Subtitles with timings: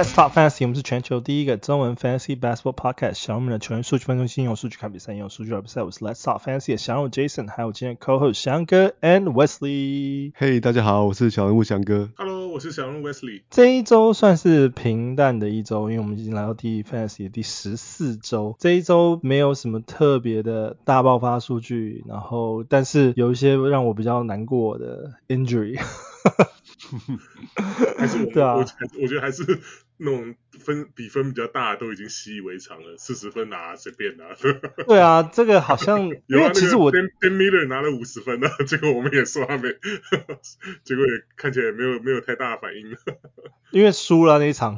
[0.00, 0.64] Let's talk fantasy.
[0.64, 3.12] 我们是全球第一个中文 fantasy basketball podcast。
[3.12, 5.82] 小人们的球员数据分析师用数据看比赛，用数据而比赛。
[5.82, 10.32] 我是 Let's talk fantasy 的小人物 Jason，还有今天 co-host 翔哥 and Wesley。
[10.32, 12.08] Hey，大家好，我是小人物翔哥。
[12.16, 13.42] Hello，我是小人物 Wesley。
[13.50, 18.56] 这一周算是平淡的一周，因为我们已经来到第 fantasy 的第十四周。
[18.58, 25.78] 这一周没有什么特别的大爆发数据，然后但是有一些让我比较难过的 injury。
[27.98, 28.64] 还是我，对啊，我
[29.02, 29.44] 我觉得还是
[29.98, 32.96] 那种分比分比较大，都已经习以为常了。
[32.96, 34.34] 四十分啊，随便啊。
[34.88, 39.68] 对啊，这个好像因为其实我 Dan Miller 拿了五十分呢，结 果我们也说他没，
[40.84, 42.96] 结果也看起来也没有没有太大的反应。
[43.72, 44.76] 因为输了那一场，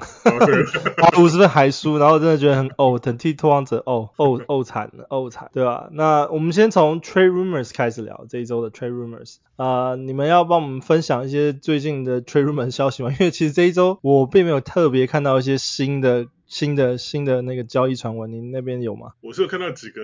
[1.19, 5.89] 五十分还输，然后真的觉得很呕，很替拓荒者呕呕呕惨了，呕惨，对吧？
[5.93, 13.11] 那我们先从 Trade Rumors 开始聊这一周的 Trade Rumors 啊、呃，你们要帮我们分享一些最近的 Trade Rumors 消息吗？
[13.19, 19.13] 因为其实这一周我并没有特别看到一些新的、新的、新的那个交易传闻，您那边有吗？
[19.21, 20.03] 我是有看到几个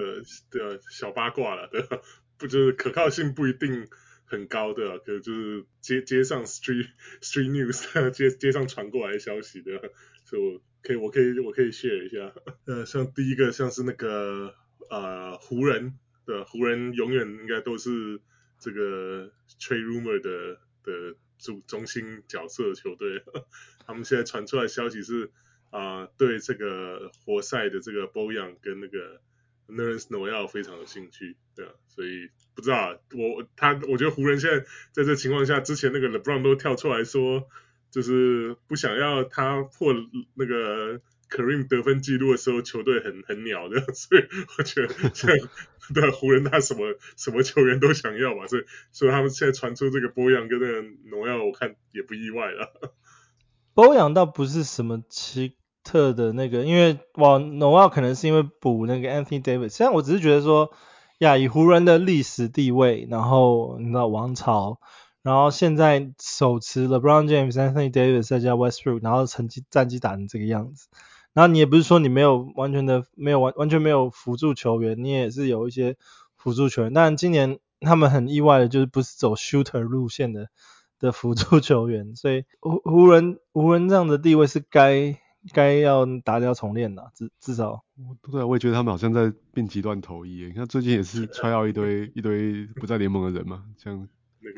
[0.51, 1.99] 的小八卦了，对吧？
[2.39, 3.89] 不就是可靠性不一定。
[4.31, 6.89] 很高的，可就是街街上 street
[7.23, 9.81] street news 街街上传过来的消息的，
[10.27, 12.35] 所以我可以我可以我可以 share 一下。
[12.67, 14.53] 呃，像第一个像是那个
[14.91, 15.95] 呃湖人
[16.27, 18.21] 的湖人永远应该都是
[18.59, 23.23] 这个 trade rumor 的的主中心角色球队，
[23.87, 25.31] 他们现在传出来消息是
[25.71, 29.21] 啊、对这个活塞的这个 Bojan 跟那个
[29.69, 32.29] Nerlens Noel 非常有兴趣，对啊，所以。
[32.55, 37.49] 不知道，我他我觉得湖人现在在这情况下，之前那个 LeBron 都跳出来说，
[37.89, 39.95] 就是不想要他破
[40.35, 44.23] 那个 Kareem 得分记录的时候，球队很 很鸟的，所以
[44.57, 45.37] 我觉得现在
[45.95, 52.93] 对湖人他什么 什么球员都想要嘛，所以所以他们现在传出这个波扬跟那个诺耀，我看也不意外了。
[53.75, 60.73] 波扬倒不是什么奇特的那个，因为哇诺耀可能是因为补那个 Anthony Davis，虽然我只是觉得说。
[61.19, 64.79] 呀，以湖人的历史地位，然后你知道王朝，
[65.21, 70.87] 然后现在手持 LeBron James、Anthony Davis 再加 Westbrook，然后成绩战绩打成这个样子，
[71.39, 75.97] 然后你也不是说你没有完全的没有完完全没有辅助球员，你也是有一些
[76.37, 80.49] 辅助球员，但今年他们很意外的就是不是走 shooter 路线的
[80.99, 85.17] 的辅助球员，所以湖湖人湖人这样的地位是该。
[85.55, 87.85] 该要打掉重练了，至至少。
[88.21, 90.45] 对啊，我也觉得他们好像在病急乱投医。
[90.45, 94.09] 你看最近也是踹到一堆一堆不在联盟的人嘛，像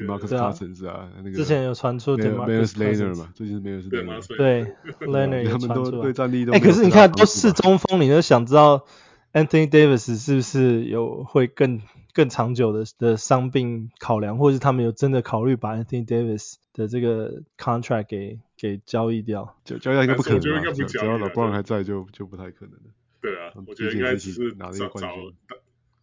[0.06, 6.52] Marcus Cousins 啊，那个之前有传出 Meyers Leonard 嘛，最近是 Meyers Leonard 对 Leonard 他们都对战力都。
[6.52, 8.84] 哎，可是你看都是中锋，你就想知道
[9.32, 11.80] Anthony Davis 是不是有会更
[12.12, 18.38] 更长久的的伤病考量，或者是他们有真的考虑把 Anthony Davis 的这个 contract 给。
[18.60, 20.40] 给交易掉，交交易掉应该不可能，
[20.86, 22.92] 只要老布朗还在就就不太可能了。
[23.22, 25.16] 对啊，我觉得应该只是找找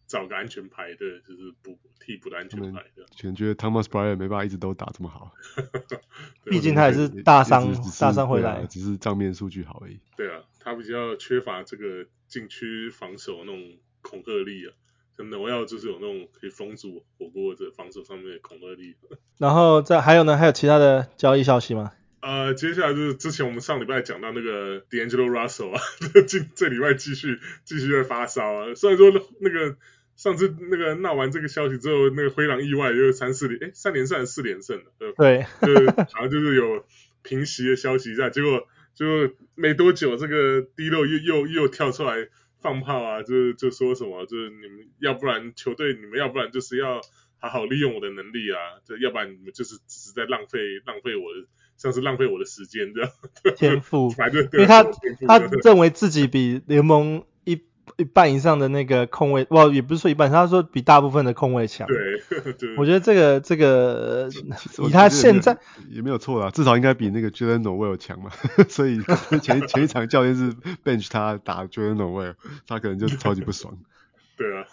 [0.08, 3.04] 找个安全牌的，就是补替补的安全牌的。
[3.20, 5.30] 可能觉得 Thomas Bryant 没办法一直都打这么好
[6.44, 10.00] 毕竟他也是大伤大伤回来，只是账面数据好而已。
[10.16, 14.72] 对啊，他比较缺乏这个禁区防守那种恐吓力啊。
[15.16, 18.96] 真的，我要就是有那种可以封住火锅的防守上面的恐吓力。
[19.36, 21.92] 然后再还有呢，还有其他的交易消息吗？
[22.20, 25.80] 呃，接下来就是之前我们上礼拜讲到那个 D'Angelo Russell 啊，
[26.28, 28.74] 这这礼拜继续继续在发烧啊。
[28.74, 29.10] 虽然说
[29.40, 29.76] 那个
[30.18, 36.84] 上次那个闹完这个消息之后，那个灰狼意外就是三四连，哎，三连胜四连胜了，对，就是好像就是有
[37.22, 39.06] 平息的消息在，结果就
[39.54, 42.28] 没多久，这个 D-Lo 又又又跳出来
[42.60, 47.00] 放炮啊，就就说什么，就是你们要不然球队你们要不然就是要
[47.38, 51.48] 好好利用我的能力啊，就要不然你们就是只是在浪费浪费我的。
[51.80, 53.10] 像是浪费我的时间这样，
[53.56, 54.12] 天赋，
[54.52, 54.82] 因为他
[55.28, 57.24] 他认为自己比联盟
[57.98, 61.86] 一一半以上的那个控卫，哇，也不是说一半，他说比大部分的控卫强。
[61.88, 64.28] 对， 对我觉得这个这个
[64.86, 65.58] 以他现在
[65.90, 68.30] 也没有错啦，至少应该比那个 Jalen Noel 强嘛。
[68.70, 69.00] 所以
[69.42, 70.54] 前前一场教练是
[70.84, 72.34] bench 他打 Jalen Noel，
[72.66, 73.76] 他可能就超级不爽。
[74.36, 74.64] 对啊。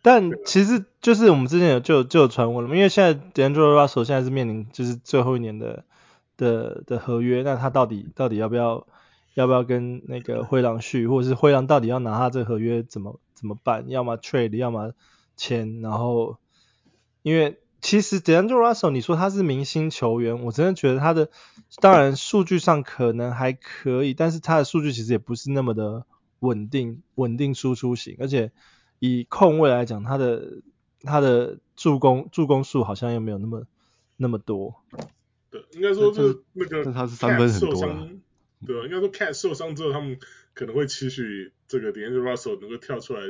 [0.00, 5.84] 但其实就是我们之前有就就有传闻了嘛，因为现在 D'Angelo Russell 现在是面临就是最后一年的
[6.36, 8.86] 的的合约，那他到底到底要不要
[9.34, 13.88] 要不要跟那个灰狼续，或者是灰狼到底要拿他这个合约怎么怎么办？
[13.88, 14.92] 要么 trade，要么
[15.36, 15.80] 签。
[15.80, 16.38] 然后
[17.22, 21.30] 因为其实 D'Angelo Russell 你说他是明星球员，我真的觉得他的
[21.80, 26.04] 当然数据上可能还可以，但是他的数据其实也不是那么的
[26.40, 28.52] 稳定稳定输出型，而且。
[29.04, 30.62] 以控卫来讲，他的
[31.02, 33.66] 他的助攻助攻数好像又没有那么
[34.16, 34.76] 那么多。
[35.50, 38.08] 对，应该说是那个但他是三分很多啊。
[38.66, 40.18] 对啊，应该说 Cat 受伤之后，他们
[40.54, 43.20] 可能会期许这个 D'Angelo Russell 能够跳出来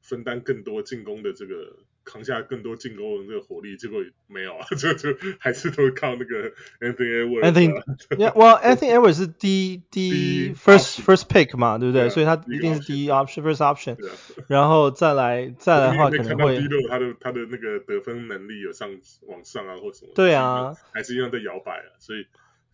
[0.00, 1.76] 分担更多进攻的这个。
[2.08, 5.08] 扛下更多进攻的这个火力，结果没有啊， 就就
[5.40, 7.42] 还是都靠那个 Anthony Edwards。
[7.50, 12.08] Anthony，well Anthony Edwards 是第一第一 first first pick 嘛，对不对？
[12.08, 13.96] 所以他一定是第一 option first option。
[14.46, 18.88] 然后再来 再来的话，可能会他的他的那个得分能力有上
[19.26, 20.12] 往上啊，或什么。
[20.14, 21.90] 对啊，还是一样在摇摆啊。
[21.98, 22.24] 所以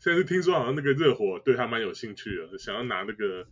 [0.03, 3.47] 现在是听说好像那个热火对他蛮有兴趣的，想要拿那个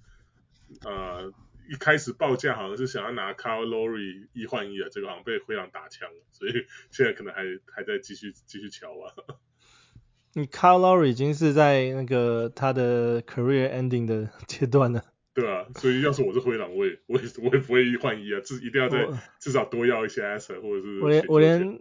[0.85, 1.33] 呃。
[1.69, 6.53] 一开始报价好像是想要拿 Kyle Lowry 一换一啊，这个好像被灰狼打枪了，所以
[6.91, 9.15] 现在可能还还在继续继续瞧啊。
[10.33, 15.05] 你 Kyle Lowry 已经是在那个他的 career ending 的阶段了。
[15.33, 19.07] 对啊，所以要是我是灰狼，我也我也我也不会一换一啊，至一定要在
[19.39, 21.01] 至少多要一些 asset 或者是。
[21.01, 21.81] 我连我连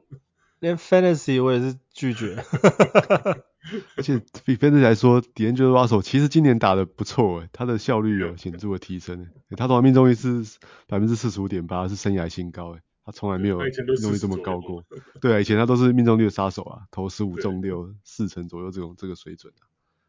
[0.60, 2.36] 连 fantasy 我也是拒绝。
[3.98, 10.44] 而且比 Fantasy 来说，D'Angelo Russell 其实今年打的不错诶，他的效率有 显著的提升诶，他投篮命中率是
[10.88, 14.86] 百分之四十五点八，是生涯新高诶，他从来没有命中率这么高过。
[15.20, 19.68] 对啊，以前他都是命中率的杀手啊，投十五中六，四成左右这种这个水准啊。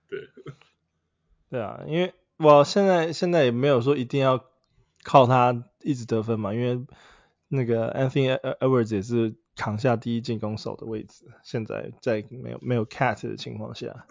[0.09, 0.21] 对，
[1.51, 4.45] 对啊，因为我现在现在也没有说一定要
[5.03, 6.87] 靠他一直得分嘛，因为
[7.49, 9.35] 那个 Anthony Edwards 也是。
[9.57, 14.07] 扛下第一进攻手的位置，现在在没有没有 Cat 的情况下，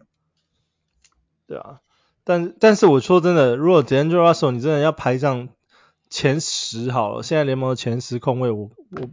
[1.48, 1.82] 对啊，
[2.24, 5.50] 但但是我说真的，如果 D'Angelo Russell 你真的要排上
[6.10, 9.10] 前十好了，现在联盟的前十控位，我我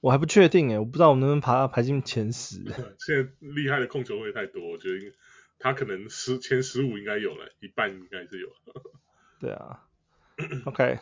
[0.00, 2.64] 我还不确定诶，我不知道我能不能排排进前十。
[2.98, 5.12] 现在厉害的控球位太多，我觉得
[5.58, 8.48] 他可能十前十五应该有了，一半应该是有。
[9.38, 9.84] 对啊
[10.64, 10.98] ，OK，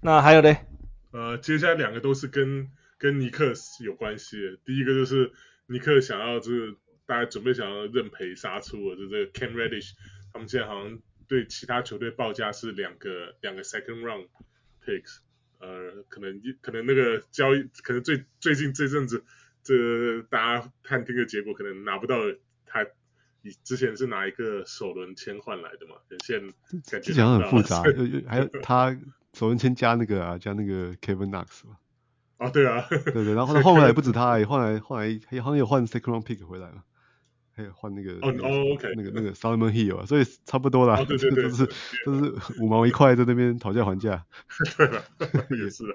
[0.00, 0.66] 那还有嘞？
[1.12, 2.68] 呃，接下来两个都是跟。
[3.02, 3.52] 跟尼克
[3.84, 5.32] 有关系，第一个就是
[5.66, 9.90] 尼克想要，就是大家准备想要认赔杀出了，就这个 Cam Reddish，
[10.32, 14.28] 他们现在好像对其他球队报价是两个两个 second round
[14.86, 15.18] picks，
[15.58, 19.24] 呃，可能可能那个交易，可能最最近这阵子，
[19.64, 22.18] 这大家探听的结果可能拿不到
[22.64, 22.86] 他，
[23.42, 26.54] 以之前是拿一个首轮签换来的嘛，现在
[26.92, 27.82] 感觉讲很复杂，
[28.30, 28.96] 还有他
[29.34, 31.78] 首轮签加那个啊，加那个 Kevin Knox 嘛。
[32.42, 36.82] 啊，对啊，对对，然后 后来不止他，也换来换来，好像有换 second round pick 回来了，
[37.54, 41.68] 还有换那个哦哦 OK 那个那个 Solomon Hill 啊，所以差不多啦，对对对， 都是
[42.04, 44.24] 都是五毛一块在那边讨价还价，
[44.76, 45.02] 对了，
[45.50, 45.94] 也是的。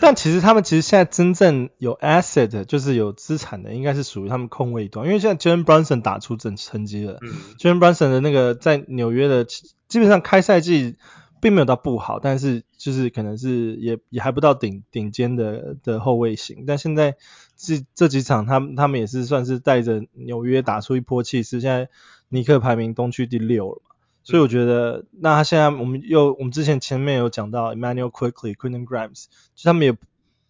[0.00, 10.96] 但其实他们其实现在真正有 asset 就是有资产的，应该是属于他们控卫一端，因为现在 Jalen Brunson 打出整成绩了，嗯，Jalen Brunson 的那个在纽约的基本上开赛季。
[11.40, 17.16] 并没有到不好，但是就是可能是也也还不到顶顶尖的的后卫型，但现在
[17.56, 21.90] 这这几场他们他们也是算是带着纽约打出一波气势，现在
[22.30, 23.82] 尼克排名东区第六了，
[24.22, 29.96] 所以我觉得那他现在我们又我们之前前面有讲到 Immanuel Quickly Quentin Grimes，就他们也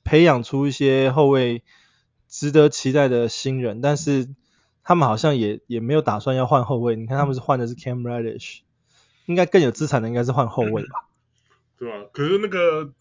[0.05, 1.65] 培养出一些后卫
[2.29, 4.29] 值得期待的新人，但是
[4.85, 8.61] 他们好像也也没有打算要换后卫，你看他们是换的是 Cam Reddish。
[9.27, 11.05] 应该更有资产的应该是换后卫吧，
[11.79, 12.07] 对吧？
[12.13, 12.93] 可是那个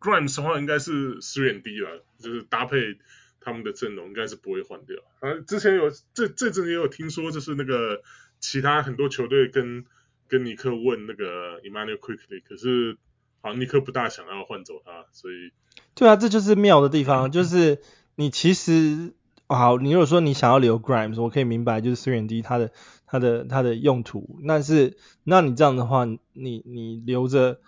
[0.00, 2.98] Grimes 的话应该是 3&D 了，就是搭配
[3.40, 4.96] 他们的阵容应该是不会换掉。
[5.20, 8.02] 啊，之前有这这阵也有听说，就是那个
[8.40, 9.84] 其他很多球队跟
[10.28, 12.96] 跟尼克问那个 Immanuel Quickly，可是
[13.40, 15.52] 好像尼克不大想要换走他，所以
[15.94, 17.80] 对啊，这就是妙的地方，就是
[18.14, 19.12] 你其实
[19.48, 22.70] 好，你如果说你想要留 Grimes，我可以明白就是 3&D 他的。
[23.12, 27.60] 它的它的用途，但是那你这样的话，你你留着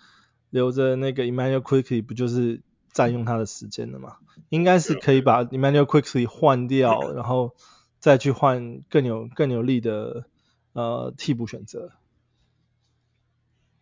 [0.55, 2.61] 留着那个 Emmanuel Quickley 不就是
[2.93, 4.15] 占用他的时间了吗？
[4.47, 7.53] 应该是可以把 Emmanuel Quickley 换掉，然后
[7.99, 10.25] 再去换更有更有利的
[10.71, 11.91] 呃替补选择。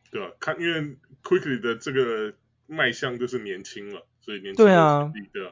[0.09, 2.33] 对啊，看因为 Quickley 的这个
[2.65, 5.51] 卖相就是年轻了，所以年轻对啊，对啊，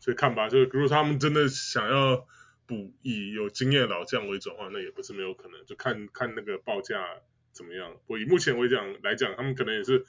[0.00, 2.26] 所以看吧，就是如果他们真的想要。
[2.64, 7.04] 补以有经验的老将为主的话，那也不是没有可能，就看看那个报价
[7.50, 7.96] 怎么样。
[8.06, 10.06] 我以目前为讲来讲，他们可能也是，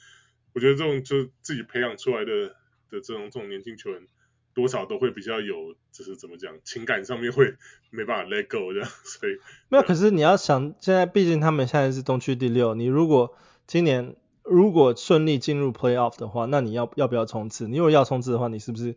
[0.54, 2.50] 我觉得这种就自己培养出来的
[2.90, 4.08] 的这种这种年轻球员，
[4.54, 7.56] 多少都会比较有，就是怎么讲，情感上面会
[7.90, 9.34] 没办法 let go 这样，所以
[9.70, 9.84] 没有。
[9.84, 13.36] 可是你要想，现在毕竟他们现在是东区第六，你如果
[13.68, 17.68] 今年如果顺利进入 playoff 的话，那你要要不要冲刺？
[17.68, 18.96] 你如果要冲刺的话，你是不是？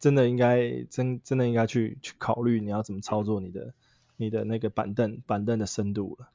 [0.00, 3.74] 真的应该真真的应该去去考虑你要怎么操作你的
[4.16, 6.28] 你的那个板凳板凳的深度了。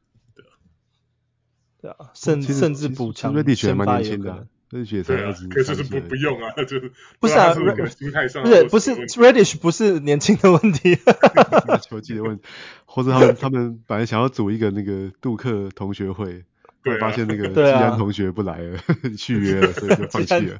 [1.83, 4.47] 对啊，甚甚至补强先发也蛮年轻的。
[4.69, 7.53] 分血才二十，可是是不不用啊， 就是不是啊，
[7.89, 10.97] 心态上不是不是 Reddish 不是年轻的问题，
[11.83, 12.43] 球技的问题，
[12.85, 16.45] 或者他们他们本来想要组一个那个杜克同学会，
[16.83, 18.79] 对、啊，发现那个季安同学不来了，
[19.17, 20.57] 续约了，所以就放弃了。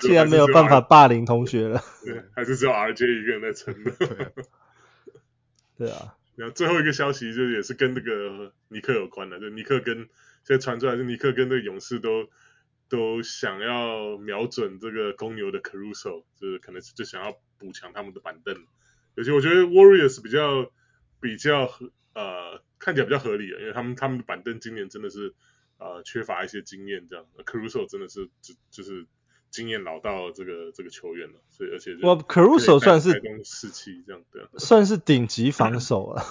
[0.00, 4.32] 既然没有办法霸凌同学了，对，还是只有 RJ 一个人在撑的。
[5.78, 10.08] 对啊，然后最后一个消息就也是跟那个尼克有关的，就尼克跟。
[10.44, 12.28] 现在传出来是尼克跟这个勇士都
[12.88, 18.66] 都想要瞄准这个公牛的 Caruso，就是可能就想要补强他们的板凳。
[19.14, 20.72] 而且我觉得 Warriors 比较
[21.20, 21.70] 比较
[22.14, 25.32] 呃看起来比较合理的，因为他们他们的板凳今年真的是
[25.78, 29.06] 呃缺乏一些经验，这样 Caruso 真的是就就是
[29.52, 33.12] 经验老道这个这个球员了，所以而且我 Caruso 算是
[33.44, 36.22] 士气这样对，算是顶级防守 了。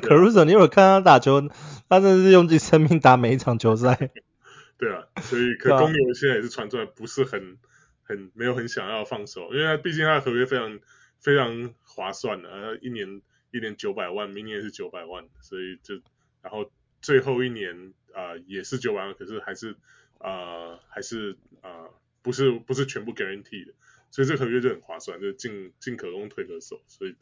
[0.00, 1.40] Caruso 你有看他打球？
[1.88, 4.12] 他真的是用尽生命打每一场球赛。
[4.78, 7.58] 对啊，所以可公牛现在也是传出来不是很
[8.04, 10.78] 很没有很想要放手，因为他毕竟他的合约非常
[11.18, 13.20] 非常划算的，啊，一年
[13.50, 15.96] 一年九百万，明年是九百万，所以就
[16.42, 16.70] 然后
[17.02, 19.72] 最后一年啊，呃、也是九百万，可是还是
[20.18, 21.70] 啊，呃、还是啊。
[21.70, 21.90] 呃
[22.22, 23.72] 不是不是全部 guarantee 的，
[24.10, 27.14] 所以这个合约就很划算，就进进可攻退可守，所以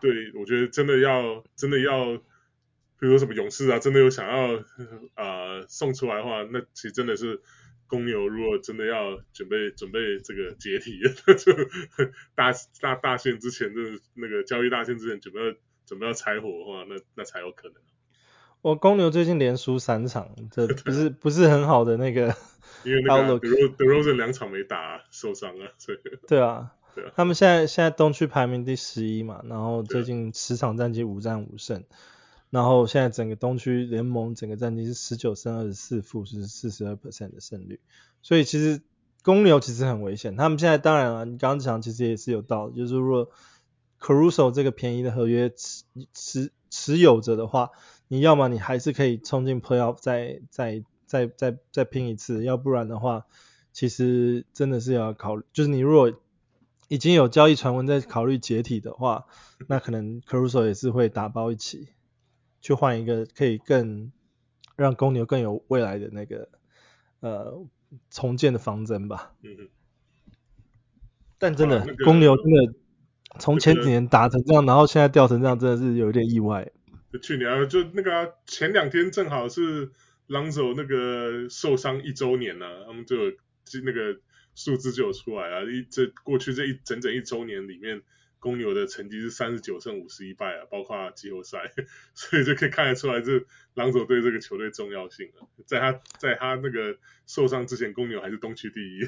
[0.00, 2.22] 对我觉得真的要真的要，比
[3.00, 4.64] 如说什么勇士啊，真的有想要
[5.16, 7.40] 呃送出来的话，那其实真的是
[7.86, 11.00] 公牛如果真的要准备准备这个解体，
[11.38, 11.52] 就
[12.34, 15.54] 大大大限之前就是那个交易大限之前准备要
[15.86, 17.76] 准备要拆伙的话，那那才有可能。
[18.62, 22.34] 我公牛最近连输三场，这 不是不是很好的那个。
[22.84, 25.98] 因为那个德罗德罗是两场没打、啊、受伤了，所以
[26.28, 31.82] 对啊， 对啊，他们现在现在东区排名第十一嘛，然后最近十场战绩五战五胜，
[32.50, 37.80] 然后现在整个东区联盟整个战绩是十九胜二十四负，是四十二 percent 的胜率，
[38.22, 38.80] 所以其实
[39.24, 40.36] 公牛其实很危险。
[40.36, 43.30] 他们现在当然了，你刚刚讲其实也是有道理，就是如果
[44.00, 45.82] Caruso 这个便宜的合约持
[46.12, 47.70] 持持有着的话，
[48.08, 50.84] 你要么你还是可以冲进 Playoff 再再。
[51.08, 53.26] 再再再拼一次，要不然的话，
[53.72, 56.12] 其实真的是要考虑，就是你如果
[56.88, 59.26] 已经有交易传闻在考虑解体的话，
[59.68, 61.90] 那可能 Caruso 也是会打包一起，
[62.60, 64.10] 去换一个可以更
[64.74, 66.48] 让公牛更有未来的那个
[67.20, 67.64] 呃
[68.10, 69.32] 重建的方针吧。
[69.42, 69.68] 嗯。
[71.38, 72.74] 但真的，公牛真的
[73.38, 76.72] 从前几年打成这样，然后现在掉成这样，真的是有点意外。
[77.18, 79.90] 去年啊就那个、前两天正好是。
[80.28, 83.32] 朗佐那个受伤一周年呢、他们就有
[83.84, 84.18] 那个
[84.56, 88.02] 数字就出来了，一这过去这一整整一周年里面，
[88.46, 91.72] 公牛的成绩是三十九胜五十一败啊，包括季后赛，
[92.14, 93.32] 所以就可以看得出来这
[93.74, 95.48] Lonzo 对这个球队重要性了。
[95.66, 99.00] 在他在他那个受伤之前，公牛还是东区第一。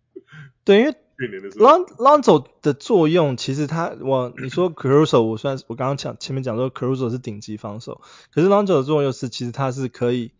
[0.64, 8.00] 对，因为 Lonzo 的作用其实他我你说 Caruso 我算是我刚刚讲前面讲说 Caruso 是顶级防守，
[8.32, 10.32] 可是 Lonzo 的作用是其实他是可以。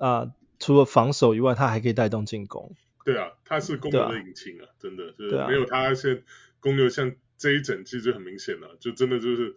[0.00, 2.76] 啊、呃，除了防守以外，他还可以带动进攻。
[3.04, 6.22] 对啊，他是公牛的引擎啊，啊真的，就是没有他，现在
[6.60, 9.56] 公牛像这一整季就很明显了，就真的就是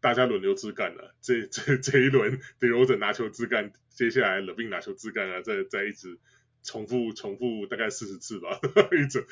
[0.00, 1.14] 大家轮流自干了。
[1.20, 6.18] 这这这一轮迪欧整拿球自干，接下来 LaVine 拿球自干啊，再再一直。
[6.62, 8.60] 重复重复大概四十次吧，
[8.92, 9.24] 一整，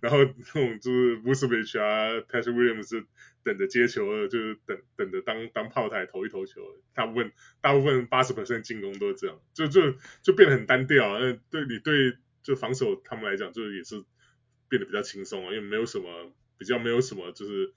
[0.00, 3.04] 然后那种就是 Vucevic 啊，Patrick Williams 是
[3.42, 6.60] 等着接球，就是等等着当当炮台投一投球，
[6.94, 14.04] 大部分大部分八十 percent 进攻都是这样，就就就变得很单调，那对你对就防守他们来讲，就也是
[14.68, 17.74] 变得比较轻松啊，因为没有什么比较没有什么就是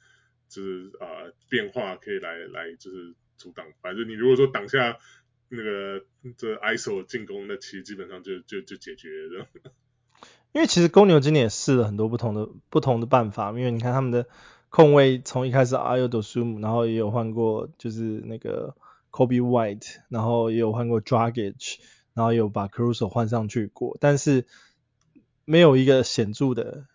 [0.48, 5.00] 就是啊、变化可以来来就是阻挡，反正你如果说挡下。
[5.48, 6.04] 那个
[6.38, 9.46] 这 ISO 进攻，那其实基本上就就就解决了。
[10.54, 14.28] 因为其实公牛今年也试了很多不同的不同的办法，因为你看他们的
[14.70, 18.76] 控卫从一开始 Ayo Dosunmu，然后也有换过就是那个
[19.12, 21.78] Kobe White，然后也有换过 Dragic，
[22.16, 24.48] 然后有把 c r u s o 换上去过，但是
[25.46, 26.88] 没有一个显著的。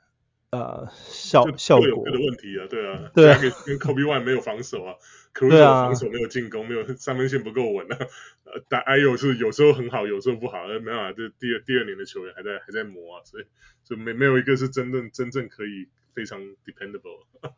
[0.50, 4.97] 呃，效效果有的问题啊，对啊，对啊，跟 Kobe One 没有防守啊
[5.33, 7.97] ，Caruso 防守没有进攻，没有三分线不够稳啊，
[8.42, 13.45] 呃，但 Ayo 是有时候很好，有时候不好，没办法，这第二第二年的球员还在还在磨啊，所以
[13.85, 17.52] 所以没没有一个是真正真正可以非常 dependable。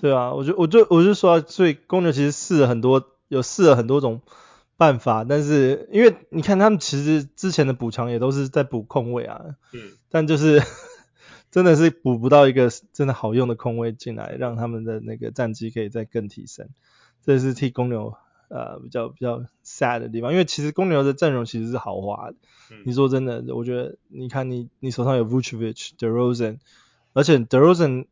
[0.00, 4.20] 对啊，我就我就我就说，所以公牛其实试了很多，有试了很多种
[4.76, 10.60] 办法，但是因为你看他们其实之前的补强也都是在补控卫啊，嗯，但就是。
[11.56, 16.68] 真的是补不到一个真的好用的空位进来，让他们的那个战绩可以再更提升，
[17.24, 18.12] 这是替公牛
[18.48, 22.34] 呃比较比较 sad 的地方，因为其实公牛的阵容其实是豪华的。
[22.70, 26.58] 嗯、你说真的，我觉得你看你你手上有 Vucevic、DeRozan，
[27.14, 28.04] 而且 DeRozan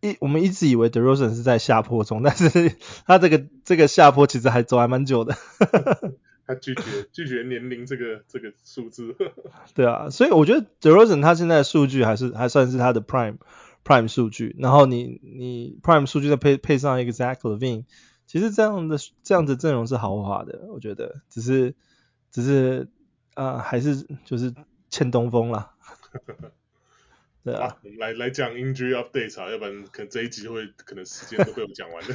[0.00, 5.36] 一我们一直以为 DeRozan 是在下坡中，但是他这个这个下坡其实还走还蛮久的。
[6.46, 9.16] 他拒绝拒绝年龄这个这个数字。
[9.74, 13.38] 对啊，所以我觉得 DeRozan 他现在的数据还是还算是他的 prime
[13.84, 17.84] prime 数据，然后你你 prime 数据再配配上一个 Zach Levine，
[18.26, 21.74] 其实这样的这样的阵容是豪华的，我觉得只是
[22.30, 22.88] 只是。
[23.36, 24.54] 啊、呃，还是就是
[24.88, 25.74] 欠东风啦。
[27.44, 32.14] 对啊，啊我们来来讲 injury update 啊，要不然可能这一集会可能时间都被我讲完了。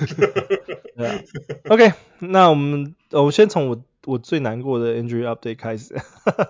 [0.98, 1.22] 对啊
[1.70, 5.96] ，OK，那我们我先从我我最难过的 injury update 开始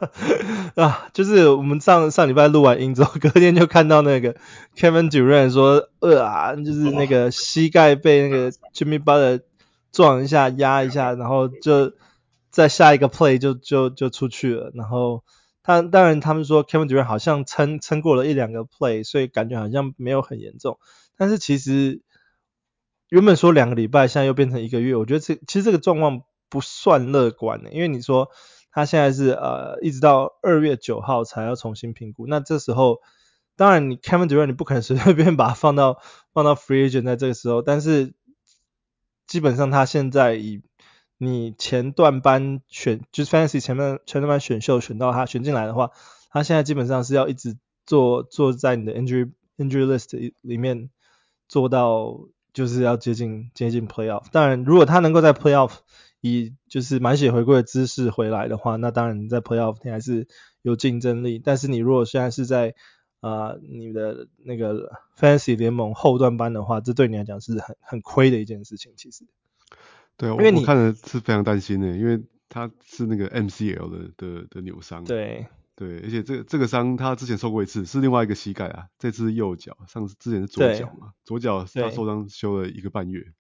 [0.76, 4.36] 啊，就是我们上上礼拜录完音之后，隔天就看到那个
[4.76, 9.42] Kevin Durant 说，呃啊，就是那个膝盖被那个 Jimmy Butler
[9.92, 11.94] 撞一下压一下，然后就。
[12.52, 15.24] 在下一个 play 就就就出去了，然后
[15.64, 20.78] 他当然他们说 Kevin Durant 好像撑撑过了一两个 play，所以感觉好像没有很严重，
[21.16, 22.02] 但是其实
[23.08, 28.30] 原本说两个礼拜，现在又变成一个月，我觉得这其实这个状况不算乐观的，因为你说
[28.72, 33.00] 他现在是呃一直到二月九号才要重新评估，那这时候
[33.56, 36.02] 当然你 Kevin Durant 你不可能随随便便把他放到
[36.34, 38.14] 放到 free agent 在这个时候，但是
[39.26, 40.62] 基本上他现在以
[41.18, 45.92] 你前段班选就是 Fantasy 前面前段班选秀选到他选进来的话，
[46.30, 47.56] 他现在基本上是要一直
[47.86, 50.90] 做做在你的 injury injury list 里面
[51.48, 52.20] 做到
[52.54, 54.26] 就是要接近接近 playoff。
[54.32, 55.72] 当然，如果他能够在 playoff
[56.22, 60.28] 以就是满血回归的姿势回来的话，那当然你在 playoff 你还是
[60.62, 61.40] 有竞争力。
[61.44, 62.76] 但是你如果现在是在
[63.20, 69.26] 啊、呃、你的那个 Fantasy 联盟后段班的话，这对你来讲是很很亏的一件事情，其实。
[70.18, 75.04] 对，因为你我看了是非常担心的，因为他是那个 MCL 的的的扭伤。
[75.04, 83.34] 对对，而且这个这个伤他之前受过一次，是另外一个膝盖啊，这次是右脚，上次之前是左脚嘛，左脚他受伤休了一个半月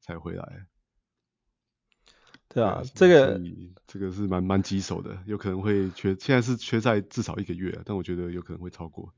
[0.00, 0.66] 才回来。
[2.52, 3.40] 对啊，对这个
[3.86, 9.12] 这个是蛮蛮棘手的，有可能会缺，现在是缺赛至少一个月，但我觉得有可能会超过。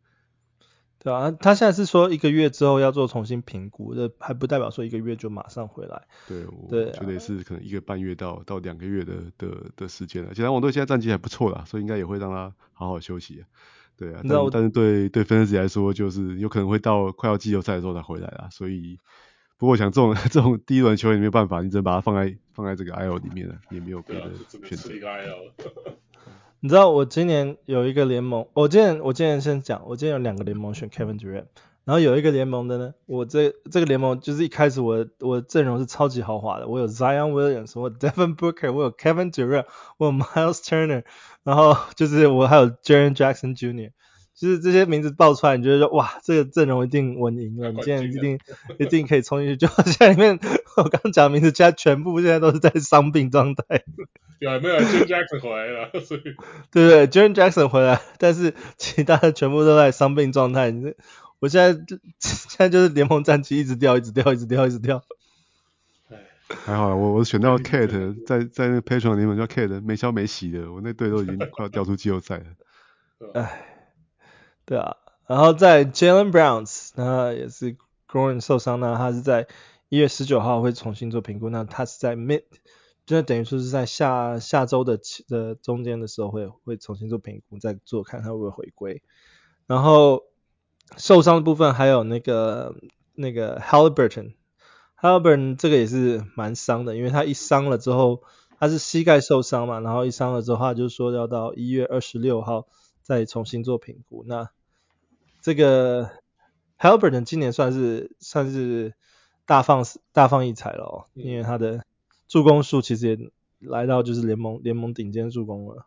[0.98, 6.02] 对啊，他现在是说一个月之后要做重新评估，这还不代表说一个月就马上回来。
[6.28, 10.28] 对，我觉得也是可能一个半月到到两个月的的的时间了。
[10.28, 13.44] 其实篮网队现在战绩还不错啦，所以应该也会让他好好休息。
[13.96, 18.48] 对啊，但但是对对分析师来说，就是有可能会到快要季后赛的时候才回来啦。
[18.52, 18.98] 所以，
[19.62, 24.28] 不过我想这种 这种第一轮球员没有办法，你只能把它放在放在这个 IL 里面了，也没有别的
[24.64, 24.90] 选择。
[26.58, 31.44] 你知道我今年有一个联盟，我今年我今年先讲，我今年有两个联盟选 Kevin Durant，
[31.84, 41.04] 然后有一个联盟的呢，我这这个联盟就是一开始我我的阵容是超级豪华的，我有 Zion Williams，我有 Devin Booker，我有 Kevin Durant，我有 Miles Turner，
[41.44, 43.92] 然后就是我还有 Jaren Jackson Jr.，
[44.42, 48.36] 就是这些名字爆出来，你觉得说哇，这个阵容一定稳赢了，你今年一定
[48.76, 50.36] 一定可以冲进去，就好像里面
[50.76, 53.84] 我刚讲的名字，现在全部现在都是在伤病状态。
[54.40, 56.00] 有没有 Jaren Jackson 回来了？
[56.00, 56.22] 所以
[56.72, 60.72] 对对，Jaren Jackson 回来，但是其他的全部都在伤病状态。
[60.72, 60.92] 你
[61.38, 61.80] 我现在
[62.18, 65.04] 现在就是联盟战绩一直掉，一直掉，一直掉，一直掉。
[66.48, 72.44] 还好啦，我我选到 Kate，在在那个 Patreon 联盟叫 Kate，没消没息的，我那队都已经快要掉出季后赛了。
[73.34, 73.71] 哎，
[74.64, 74.96] 对啊，
[75.26, 77.76] 然后在 Jalen Browns，那也是
[78.08, 79.48] groin 受伤，那他是在
[79.88, 82.44] 一月十九号会重新做评估，那他是在 Mid。
[83.04, 89.02] 就等于说是在下下周的的中间的时候会会重新做评估，再做看他会不会回归。
[89.66, 90.22] 然后
[90.96, 92.76] 受伤的部分还有那个
[93.14, 98.22] 那个 Haliburton，Haliburton 这个也是蛮伤的，因为他一伤了之后，
[98.60, 102.68] 他是膝盖受伤嘛，然后一伤了之后，他就说要到一月二十六号
[103.18, 104.24] 再重新做评估。
[104.26, 104.50] 那
[105.40, 106.10] 这个
[106.78, 108.94] Haliburton 今年算是算是
[109.46, 111.84] 大放大放异彩了哦，因为他的。
[112.28, 113.18] 助攻数其实也
[113.58, 115.86] 来到就是联盟联盟顶尖助攻了。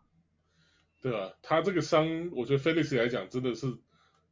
[1.02, 3.66] 对啊，他这个伤，我觉得 Felix 来讲真的是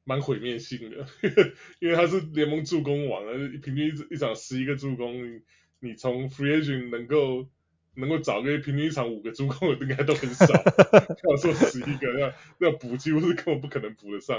[0.04, 1.09] 蛮毁灭性的，
[1.80, 5.42] 因为他是联盟助攻王啊，平均一一场十一个助攻，
[5.80, 7.48] 你从 Free Agent 能够
[7.96, 10.46] 能够找个平均一场五个助攻的应该都很少，
[11.28, 14.38] 要说十一个要要补几乎是根本不可能补得上。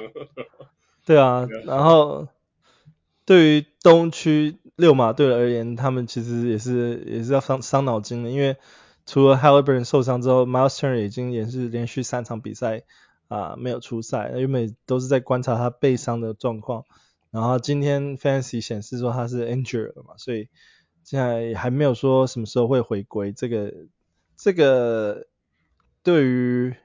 [1.06, 2.28] 对啊，然后。
[3.28, 8.56] 对于东区六马队而言，他们其实也是也是要伤伤脑筋的，因为
[9.08, 12.84] 除了 Haliburton 受伤之后，Miles Turner 已经也是连续三场比赛
[13.28, 16.84] 啊、呃、没有出赛，因为都是在观察他背伤的状况。
[17.32, 20.48] 然后今天 Fantasy 显示说他是 injured 了嘛，所以
[21.06, 23.32] 现在还没有说什么时候会回归。
[23.32, 23.72] 这个
[24.36, 25.28] 这个
[26.04, 26.76] 对于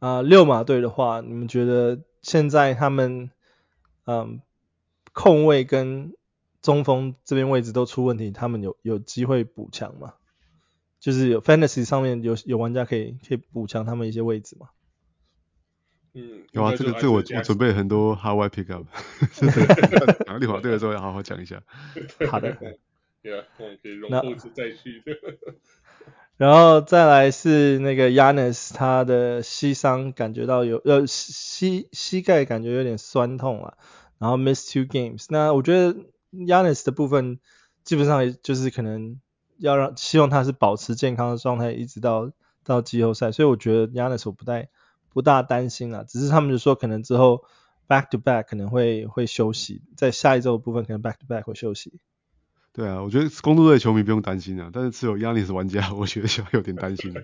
[0.00, 3.30] 啊、呃、溜马队的话，你们觉得现在他们
[4.04, 4.42] 嗯
[5.12, 6.12] 控卫跟
[6.60, 10.14] 中锋这边位置都出问题，他们有有机会补强吗？
[10.98, 14.68] 就是有 Fantasy 上面有有玩家可以可以补强他们一些位置吗？
[16.14, 18.86] 嗯，有啊，这个这个我我准备很多 How I Pick Up，
[20.24, 21.62] 讲溜马队的时候要好好讲一下。
[22.30, 22.56] 好的，
[23.24, 24.22] 对啊，我们可以容后
[24.54, 25.02] 再续。
[26.36, 33.78] 然后再来是那个 Giannis，他的膝伤感觉到有呃膝膝盖感觉有点酸痛啊，
[34.18, 35.26] 然后 miss two games。
[35.30, 35.96] 那我觉得
[36.32, 37.40] Giannis 的部分
[37.82, 39.18] 基本上就是可能。
[39.58, 42.32] 要让希望他是保持健康的状态，一直到
[42.64, 44.68] 到季后赛，所以我觉得 Giannis 我不太
[45.10, 47.44] 不大担心了，只是他们就说可能之后
[47.86, 52.00] back to back 可能会会休息，在下一周的部分可能 back to back 会休息。
[52.76, 57.14] 对啊，我觉得公鹿队球迷不用担心啊，但是持有 Giannis 玩家， 我觉得小有点担心，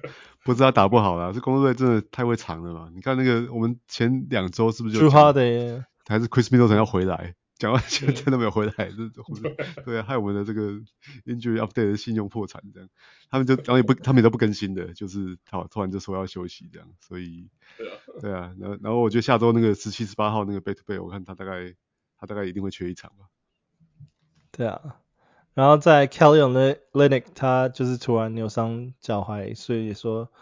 [0.44, 2.88] 不知道打不好啦，这公鹿队真的太会藏了嘛？
[2.94, 7.34] 你看那个我们前两周是不是就 Jrue Holiday 还是 Chris Middleton 要回来？
[7.58, 10.70] 讲完现在真的没有回来，这对啊，害我们的这个
[11.26, 12.88] injury update 的信用破产这样，
[13.28, 17.50] 他们就然后也不，他们也都不更新的，就是好突然就说要休息这样，所以
[18.22, 21.74] 对啊，然后然后我觉得下周那个十七十八号那个 back to back，我看他大概
[22.16, 23.26] 他大概一定会缺一场吧。
[24.52, 24.96] 对啊，
[25.61, 26.40] 然后在 Kelly
[26.92, 30.33] Olynyk 他就是突然扭伤脚踝，所以说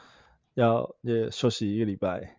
[0.54, 2.38] 要也休息一个礼拜。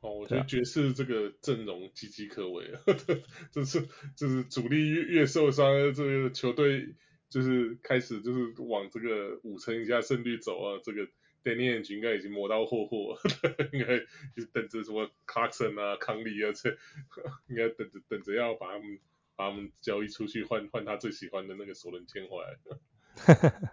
[0.00, 2.80] 哦，我觉得爵士这个阵容岌岌可危啊，
[3.52, 3.86] 就是
[4.16, 6.94] 就是主力越越受伤，这个球队
[7.28, 11.02] 就是开始就是往这个五成以下胜率走啊，这个
[11.44, 13.18] Danny Ainge 应该已经磨刀霍霍，
[13.74, 13.98] 应该
[14.34, 16.70] 就是等着什么 Clarkson 啊、康利啊，这
[17.48, 18.98] 应该等着等着要把他们
[19.36, 23.60] 把他们交易出去换换他最喜欢的那个首轮签回来。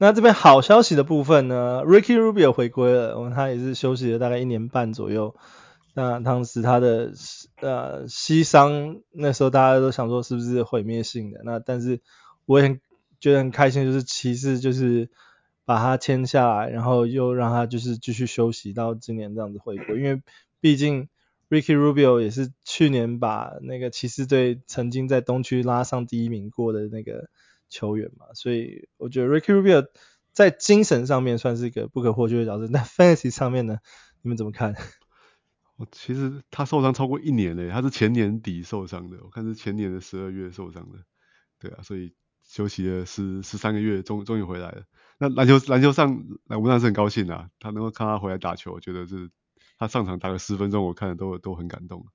[0.00, 5.34] 那这边好消息的部分呢，Ricky Rubio 回归了，他也是休息了大概一年半左右。
[5.94, 7.12] 那当时他的
[7.56, 11.40] 呃膝伤，那时候大家都想说是不是毁灭性的？
[11.44, 12.00] 那但是
[12.46, 12.80] 我也很
[13.18, 15.10] 觉得很开心，就是骑士就是
[15.64, 20.22] 把他签下来，然后又让他就是继续休息到今年这样子回归，因为
[20.60, 21.08] 毕竟
[21.48, 27.28] Ricky Rubio 也是去年把那个骑士队曾经在东区拉上第一名过的那个。
[27.70, 29.86] 球员嘛，所以我觉得 Ricky Rubio
[30.32, 32.66] 在精神上面算是一个不可或缺的角色。
[32.68, 33.76] 那 Fantasy 上面呢，
[34.22, 34.74] 你们怎么看？
[35.76, 41.00] 我其实他受伤超过一年了，他是前年底受伤的，我看是前年的十二月受伤的。
[41.60, 44.84] 对啊，所以休息了十十三个月，终终于回来了。
[45.18, 49.28] 那篮球篮球上，我们当然是很高兴啊，他能够看他回来打球，我觉得是
[49.78, 52.06] 他上场打了十分钟，我看了都都很感动。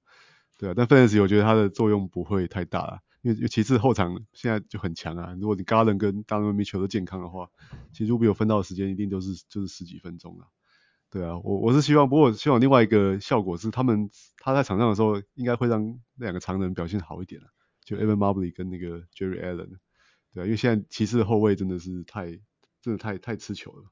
[0.57, 2.99] 对啊，但 Fantasy 我觉得他的作用不会太大啊。
[3.21, 7.49] 因为骑士后场现在就很强啊，如果你 Garland 跟 Donovan Mitchell 都健康的话，
[7.93, 10.47] 其实 Rubio 分到的时间一定都是就是十几分钟啊。
[11.09, 15.81] 对啊，我我是希望，不过我希望另外一个效果是，他们他在场上的时候，应该会让
[16.15, 17.47] 那两个常人表现好一点啊，
[17.85, 19.77] 就 Evan Mobley 跟那个 Jerry Allen。
[20.33, 22.25] 对啊，因为现在骑士的后卫真的是太
[22.81, 23.85] 真的太太吃球了。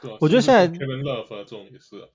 [0.00, 2.08] 对啊，我觉得现在 Kevin Love 这种也是啊。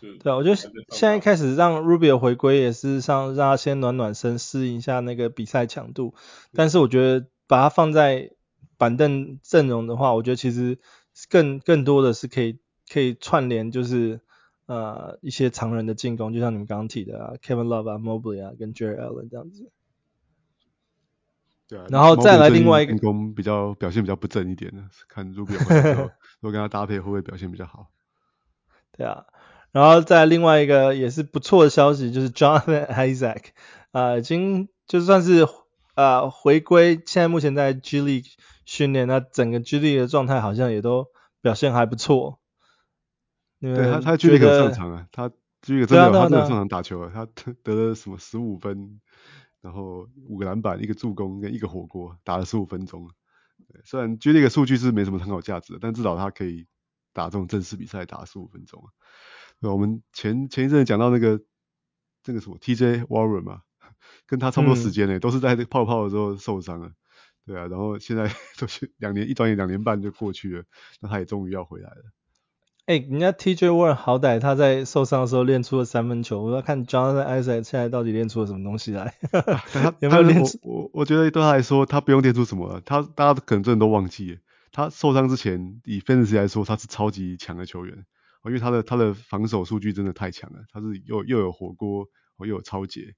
[0.00, 6.14] 对啊，我觉得现在开始让 Rubio 回归也是让让他先暖暖身，适应一下那个比赛强度。
[6.52, 8.32] 但是我觉得把他放在
[8.76, 10.78] 板凳阵容的话，我觉得其实
[11.30, 12.58] 更更多的是可以
[12.92, 14.20] 可以串联，就是
[14.66, 19.70] 呃一些常人的进攻，就像你们刚刚提的啊，Kevin Love 啊，Mobley 啊，跟 Jarrett Allen 这样子。
[21.68, 25.46] 对啊，然后再来另外一个进攻比较表现比较不正一点的，看之后
[26.40, 27.90] 如果跟他搭配会不会表现比较好？
[28.92, 29.24] 对啊。
[29.72, 33.42] 然后在另外一个也是不错的消息，就是 Jonathan Isaac
[33.92, 35.42] 啊、呃，已经就算是
[35.94, 38.32] 啊、呃、回归，现在目前在 G League
[38.64, 41.08] 训练，那整个 G League 的状态好像也都
[41.42, 42.40] 表现还不错。
[43.60, 45.28] 对他，他 G League 有上场啊，他
[45.62, 47.26] G League 真的有他真的有上场打球啊，他
[47.62, 49.00] 得了什么十五分，
[49.60, 53.10] 然后五个篮板，一个助攻跟一个火锅，打了十五分钟。
[53.84, 56.66] 虽然 G League 的数据是没什么参考价值的，但至少他可以
[57.12, 58.84] 打这种正式比赛打十五分钟。
[59.60, 61.40] 对，我们前前一阵讲到那个
[62.26, 63.62] 那个什么 TJ Warren 嘛，
[64.26, 66.90] 跟他差不多时间呢，嗯、都是在这个泡泡的时候受伤了。
[67.46, 70.64] 对啊，然后现在 都是两年，一转眼两年半就过去了，
[71.00, 72.02] 那他也终于要回来了。
[72.86, 79.14] 哎、欸，人家 TJ Warren 好歹他在受伤的时候练出了三分球，我要看 Jonathan Isaac 现在到底练出了什么东西来。
[79.72, 80.58] 他有没有练出？
[80.62, 84.38] 我我觉得对他来说，他不用练出什么了，他大家可能真的都忘记了，
[84.70, 88.06] 他受伤之前以 Fantasy 来说，他是超级强的球员。
[88.48, 93.14] 因为他的他的防守数据真的太强了，他是又又有火锅，又有抄截，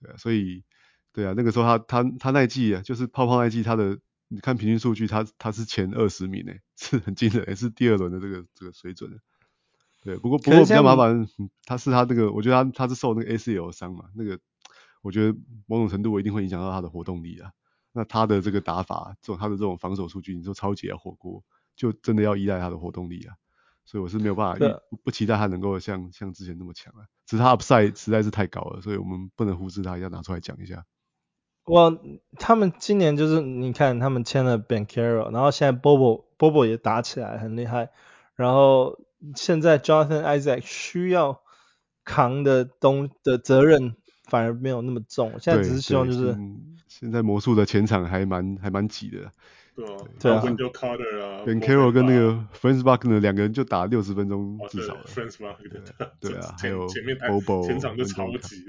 [0.00, 0.64] 对啊，所以
[1.12, 9.10] 对啊，那个时候他他他那一季啊，就是泡泡那一季，他的你看平均数据，他他是前二十名呢，是很惊人，也是第二轮的这个这个水准。
[10.04, 11.26] 对，不过不过比较麻烦，
[11.64, 14.38] 他是他这个，我觉得他他是受那个 ACL 伤嘛，那个
[15.02, 17.50] 我觉得某种程度我一定会影响到他的活动力啊。
[17.92, 21.42] 那他的这个打法，这种他的这种防守数据，你说超级啊火锅，
[21.74, 23.34] 就真的要依赖他的活动力啊。
[23.88, 27.08] 所以我是没有办法一不，不期待他能够像像之前那么强啊。
[27.24, 30.84] 只是他 upside 实在是太高了，所以我们不能忽视他，要拿出来讲一下。
[31.64, 31.90] 哇，
[32.38, 37.90] 他们今年就是你看他们签了 Banchero，然后现在 Bobo Bobo 也打起来很厉害，
[38.36, 39.00] 然后。
[39.34, 41.40] 现在 Jonathan Isaac 需要
[42.04, 43.96] 扛的东的责任
[44.28, 46.38] 反而没有那么重，现在只是希望就是，
[46.86, 49.32] 现在魔术的前场还蛮还蛮挤的，
[49.78, 58.64] 对啊，对啊，Wendell Carter 啊，Banchero 跟那个 Franz Wagner 两个人就打六十分钟至少了，Franz Wagner 对啊， 还有前面 Bobo 前场就超级，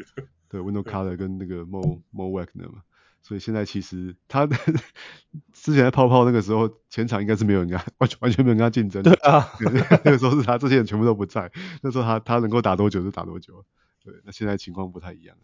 [0.50, 2.84] 对，Wendell Carter 跟那个 Mo Mo Wagner 嘛。
[3.22, 4.46] 所以现在其实他
[5.52, 9.12] 之前在泡泡那个时候，前场应该是没有人跟他完全完全没有人跟他竞争的。
[9.12, 9.52] 对啊，
[10.06, 13.66] 那个时候是他这些人全部都不在，那时候他他能够打多久就打多久。
[14.06, 15.36] 对，那现在情况不太一样。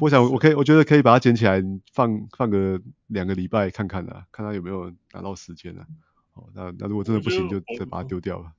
[0.00, 5.86] 我想我可以，我觉得可以把它捡起来放放个两个礼拜看看啊，看他有没有拿到时间啊。
[6.34, 8.52] 哦，那那如果真的不行，就再把它丢掉了。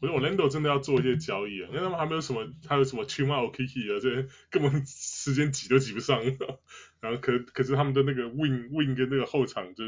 [0.00, 6.20] 我觉得 Orlando 真的要做一些交易啊，因为他们还没有什么，还有什么 Chuma o Kiki 啊，这些根本时间挤都挤不上。
[7.00, 9.84] 然后可可是他们的那个 Wing Wing 跟那个后场就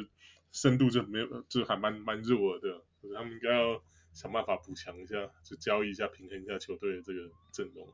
[0.52, 2.82] 深度就没有，就还蛮蛮弱的。
[3.00, 7.20] 可是他们应该要想办法补强一下，就交易一下，平衡一下球队的这个
[7.52, 7.88] 阵容。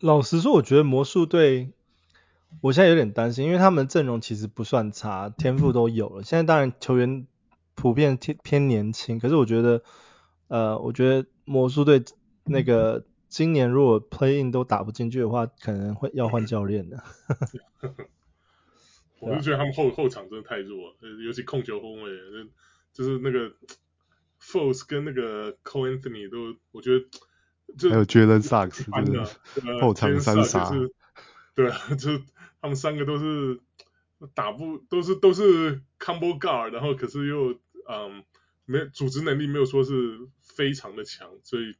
[0.00, 1.72] 老实说，我觉得魔术队，
[2.60, 6.22] 我现在有点担心，因为他们阵容其实不算差，天赋都有了。
[6.22, 7.26] 现在当然球员
[7.74, 9.82] 普遍偏偏年轻，可是我觉得。
[10.48, 12.04] 呃，我觉得魔术队
[12.44, 17.02] 那个今年如果 play in 都打不进去的话，可能会要换教练的。
[19.18, 22.02] 我就觉得他们后后场真的太弱了，尤其控球后卫，
[22.92, 23.50] 就是那个
[24.42, 27.06] Fultz 跟那个 Cole Anthony 都，我觉得
[27.78, 30.70] 就还有 Jalen Sucks，就是后场三杀，
[31.54, 32.20] 对啊，就是
[32.62, 33.60] 他们三个都是
[34.32, 38.24] 打不都是都是 combo guard，然后可是又嗯
[38.64, 40.18] 没组织能力没有说是。
[40.54, 41.76] 非常的强，所以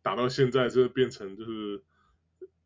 [0.00, 1.82] 打到现在就变成就是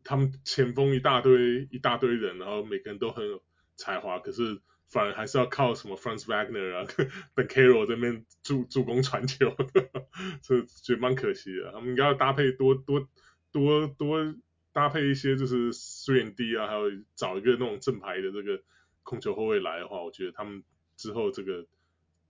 [0.05, 3.43] 他们前锋一大堆一大堆人，然后每个人都很有
[3.75, 6.85] 才华，可是反而还是要靠什么 Franz Wagner 啊、
[7.35, 9.57] Banchero 这边助助攻传球，
[10.43, 11.73] 这觉得蛮可惜的。
[11.73, 13.09] 他们应该要搭配多多
[13.51, 14.35] 多多
[14.77, 16.83] 搭配一些就是 3&D 啊，还有
[17.15, 18.61] 找一个那种正牌的这个
[19.05, 20.63] 控球后卫来的话，我觉得他们
[20.99, 21.65] 之后这个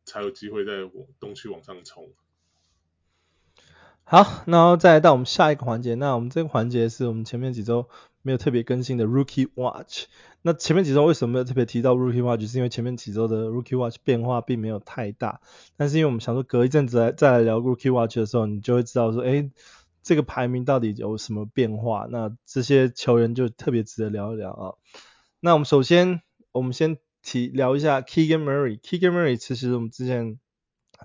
[0.05, 2.09] 才有机会在东区往上冲。
[4.05, 5.97] 好，然后再来到我们下一个环节。
[5.97, 7.89] 那我们这个环节是我们前面几周
[8.23, 10.05] 没有特别更新的 Rookie Watch。
[10.43, 12.47] 那前面几周为什么没有特别提到 Rookie Watch？
[12.47, 15.41] 是因为前面几周的 Rookie Watch 变化并没有太大。
[15.77, 19.51] 但是因为我们想说隔一阵子来再来聊 Rookie Watch 的时候，你就会知道说，诶，
[20.07, 22.07] 这个排名到底有什么变化？
[22.11, 24.75] 那这些球员就特别值得聊一聊啊。
[25.41, 28.81] 那我们首先，我们先提聊一下 Keegan Murray。
[28.81, 30.39] Keegan Murray 其实我们之前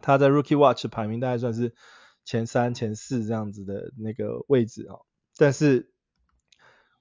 [0.01, 1.73] 他在 Rookie Watch 排名大概算是。
[2.23, 5.01] 前三、前四这样子的那个位置啊，
[5.37, 5.91] 但是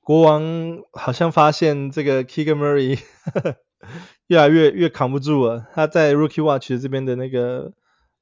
[0.01, 2.99] 国王好像发现这个 Keegan Murray
[4.27, 7.75] 越来越越扛不住了，他在 Rookie Watch 这边的那个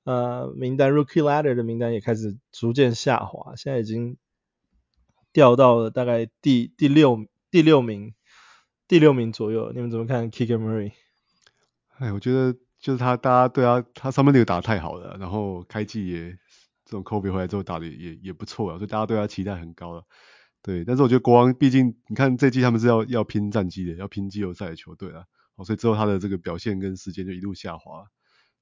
[0.09, 4.17] 呃名单 Rookie Ladder 的名单也开始逐渐下滑，现在已经
[5.33, 8.15] 掉到了大概第第六第六名
[8.87, 9.71] 第六名左右。
[9.75, 10.93] 你们怎么看 Kicker Murray？
[11.99, 16.39] 哎，我觉得就是他，大家对他他上面那个打得太好了，然后开季也。
[16.91, 20.07] 这种 Kobe 回来之后打的也也不错啊，所以大家对他期待很高了。
[20.63, 25.25] 对，但是我觉得国王毕竟，你看这季他们是要要拼战绩的，要拼季后赛的球队啊，
[25.57, 28.07] 哦，所以之后他的这个表现跟时间就一路下滑。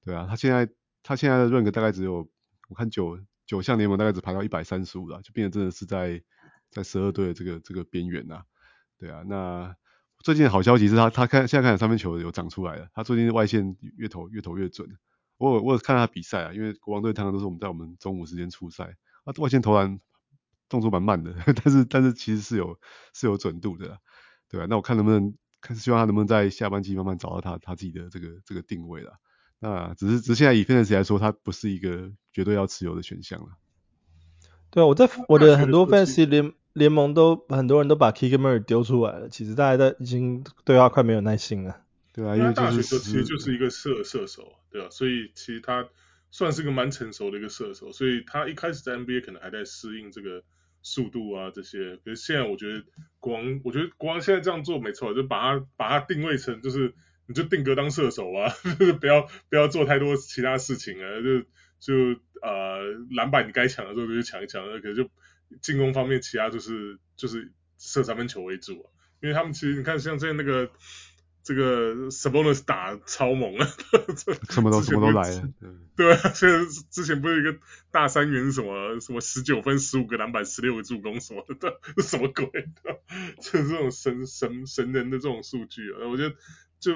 [0.04, 0.68] 对啊，他现在
[1.06, 2.28] 他现在的 rank 大概只有，
[2.68, 3.16] 我看九
[3.46, 6.20] 九项联盟大概只排到一百三十五了，就变得真的是在
[6.68, 8.42] 在十二队的这个这个边缘呐。
[8.98, 9.76] 对啊，那
[10.24, 14.98] 最近的好消息是他他看现在看三分球有长出来了，他最近外线越投越投越准。
[15.38, 20.00] 我有我有看他比赛啊，因为国王队常常都是我们在我们中午时间出赛，啊外线投篮
[20.68, 22.80] 动作蛮慢的，但是但是其实是有
[23.14, 24.00] 是有准度的，
[24.48, 24.66] 对、啊？
[24.68, 29.12] 那我看能不能看希望他能不能在下半季慢慢找到他他自己的这个这个定位了。
[29.66, 33.48] 那只是只是现在以 fantasy 来说，它不是一个绝对要持有的选项了。
[34.70, 41.80] 对啊，我在我的很多 fantasy 联联盟都很多人都把 Murray 丢出来了，其实大家都已经对他快没有耐心了。
[42.12, 45.88] 对啊，因为大学时候其实就是一个射射手，对啊，所以其实他
[46.30, 50.44] 算是个蛮成熟的一个射手，所以他一开始在 NBA 可能还在适应这个
[50.82, 51.96] 速度啊这些。
[52.04, 52.84] 可是现在我觉得
[53.18, 56.94] 国王，我觉得国王现在这样做没错，就把他把他定位成就是
[57.26, 61.40] 你就定格当射手啊， 就是不要不要做太多其他事情啊，就
[61.80, 65.10] 就呃篮板你该抢的时候就去抢一抢，可是就
[65.60, 68.86] 进攻方面其他就是就是射三分球为主啊，
[69.20, 70.70] 因为他们其实你看像这那个。
[71.48, 73.68] 这个 Sabonis 打超猛啊，
[74.50, 75.48] 什么都什么都来了。
[75.94, 76.52] 对啊，所以
[76.90, 77.56] 之前不是一个
[77.92, 82.46] 大三元什么什么十九分十五个篮板十六个助攻什么的， 什么鬼
[82.82, 83.00] 的？
[83.40, 86.34] 就是这种神神神人的这种数据啊，我觉得
[86.80, 86.94] 就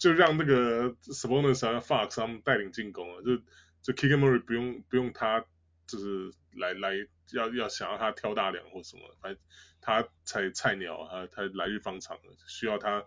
[0.00, 3.36] 就让那个 Sabonis 和 Fox 他们带领进攻啊，就
[3.80, 5.44] 就 Keegan Murray 不用不用他
[5.86, 6.94] 就是来来
[7.32, 9.36] 要要想要他挑大梁或什么，他
[9.80, 13.04] 他才菜鸟啊，他来日方长，需要他。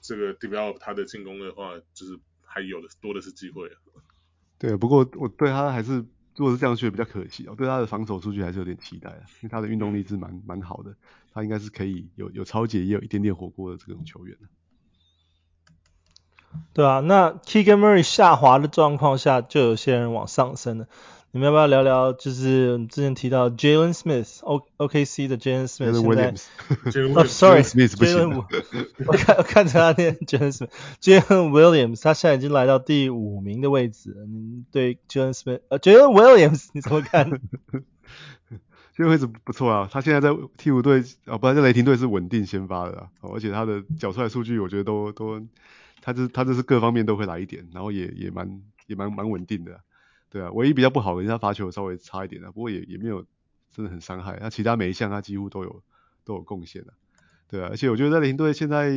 [0.00, 3.74] 这个 develop 他的进攻的话，就是还有的多的是机会啊。
[4.56, 5.94] 对，不过我对他还是，
[6.36, 7.56] 如果是这样去比较可惜我。
[7.56, 10.96] 对他的防守数据还是有点期待啊，因为他的运动力是蛮蛮好的，
[11.32, 14.38] 他应该是可以有有超解也有一点点火锅的这种球员。
[16.72, 20.86] 对啊，那 Keegan Murray 下滑的状况下，就有些人往上升了。
[21.30, 22.12] 你们要不要聊聊？
[22.12, 25.92] 就是之前提到 Jalen Smith，O OKC 的 Jalen Smith，
[26.92, 28.44] 现在哦，Sorry，Jalen，
[29.06, 34.16] 我看我看着他念 Jalen Smith，Jalen Williams，他现在已经来到第五名的位置。
[34.28, 37.28] 你对 Jalen Smith，呃，Jalen Williams 你怎么看？
[38.96, 45.40] 这个位置不错啊，他现在在鹈鹕队，啊，不，在雷霆队是稳定先发的啊，而且他的缴出来数据，我觉得都都，
[46.04, 49.80] 他这他这是各方面都会来一点，然后也也蛮也蛮蛮稳定的。
[50.28, 53.24] 对啊，唯一比较不好的，人家罚球稍微差一点啊，不过也也没有
[53.70, 54.38] 真的很伤害。
[54.38, 55.82] 那其他每一项他几乎都有
[56.22, 56.92] 都有贡献的，
[57.48, 57.68] 对啊。
[57.70, 58.90] 而且我觉得在雷霆队现在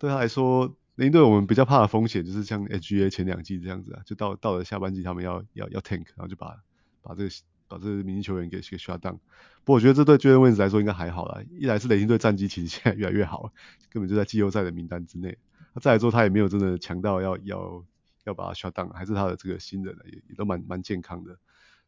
[0.00, 6.56] 对他来说，雷霆队我们比较怕的风险就是像 SGA 前两季这样子啊，就到到了下半季他们要要要 tank，然后就把
[7.02, 7.30] 把这个
[7.68, 9.18] 把这个明星球员给给 shut down。
[9.64, 13.52] 不过我觉得这对 Jalen Williams 来说应该还好啦，一来是雷霆队战绩其实现在越来越好了，
[13.90, 15.38] 根本就在季后赛的名单之内。
[15.74, 17.84] 那再来说他也没有真的强到要要。
[18.24, 21.36] 要把他 shut down，还是他的这个新人也也都蛮蛮健康的，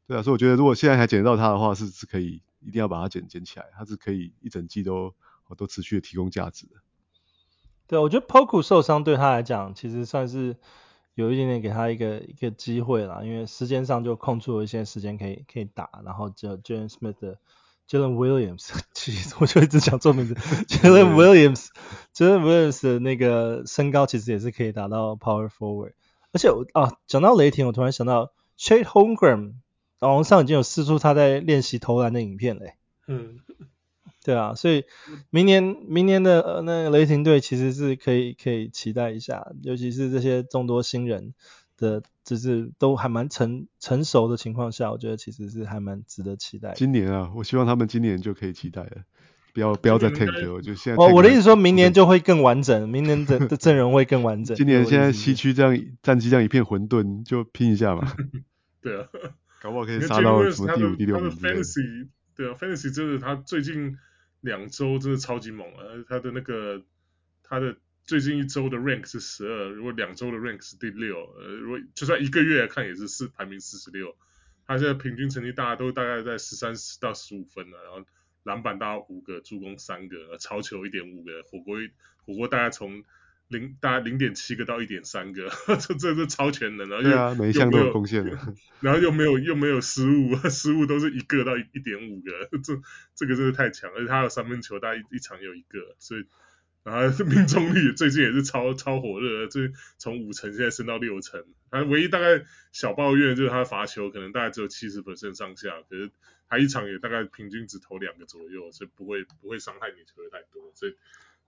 [0.09, 5.14] 对啊，所以我觉得如果现在还捡得到他的话，是是可以一定要把他捡捡起来，他是可以一整季都
[5.57, 6.73] 都持续的提供价值的。
[7.87, 10.57] 对，我觉得 Poku 受伤对他来讲，其实算是
[11.14, 17.38] 有一点点给他一个一个机会啦，因为时间上就空出了一些时间可以可以打，然后就 Jalen Smith 的
[17.88, 20.35] Jalen Williams， 其实我就一直想做名字
[20.68, 25.92] Jalen Williams，Jalen Williams 的那个身高其实也是可以达到 Power Forward。
[26.33, 29.55] 而且我啊，讲到雷霆，我突然想到 Chet Holmgren
[30.01, 32.75] 网上已经有释出他在练习投篮的影片嘞。
[33.07, 33.40] 嗯，
[34.25, 34.85] 对啊，所以
[35.31, 41.35] 明年明年的、呃、那个雷霆队其实是可以可以期待一下，尤其是这些众多新人
[41.85, 46.73] 的，就是都还蛮成成熟的情况下，我觉得其实是还蛮值得期待。
[46.75, 49.05] 今年啊，我希望他们今年就可以期待了。
[49.53, 51.01] 不要不要再 tank 了，我就现在。
[51.01, 54.57] 哦，我的意思说明年就会更完整，明年的的阵容会更完整。
[54.57, 58.12] 今年现在西区这样战绩这样一片混沌，就拼一下嘛。
[58.83, 59.07] 对啊，
[59.62, 61.31] 搞不好可以杀到什么第五、第六名。
[61.31, 63.97] 他的 fantasy，对啊，fantasy 真的他最近
[64.40, 66.03] 两周真的超级猛啊！
[66.09, 66.83] 他的那个
[67.44, 74.17] 他的最近一周的 rank 是十二，如果两周的 rank 是第六，呃，如果就算一个月来看也是四排名四十六。
[74.67, 78.05] 他现在平均成绩大家都大概在十三到十五分了，然后。
[78.45, 81.79] 篮板大概五个，助攻三个，超球一点五个，火锅
[82.27, 83.03] 火锅大概从
[83.49, 85.49] 零大概零点七个到一点三个，
[85.81, 88.23] 这这是超全能，然后又、啊、每一项都有贡献，
[88.81, 92.79] 然后又没有又没有失误，失误都是一个到一点五个， 这
[93.14, 96.27] 这个真的太强，而且他有三分球，大概一,一场有一个，所以
[96.85, 106.12] 然后命中率最近也是超超火热，这从五成现在升到六成，他唯一大概小抱怨就是他罚球可能大概只有七十 percent 上下，可是。
[106.47, 110.94] 他一场也大概平均只投两个左右，所以不会不会伤害你球的太多，所以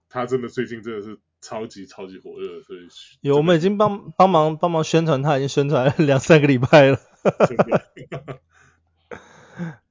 [0.09, 2.89] 他真的最近真的是超级超级火热，所以
[3.21, 6.99] 有我们已经帮帮忙帮忙宣传，他已经宣传了两三个礼拜了。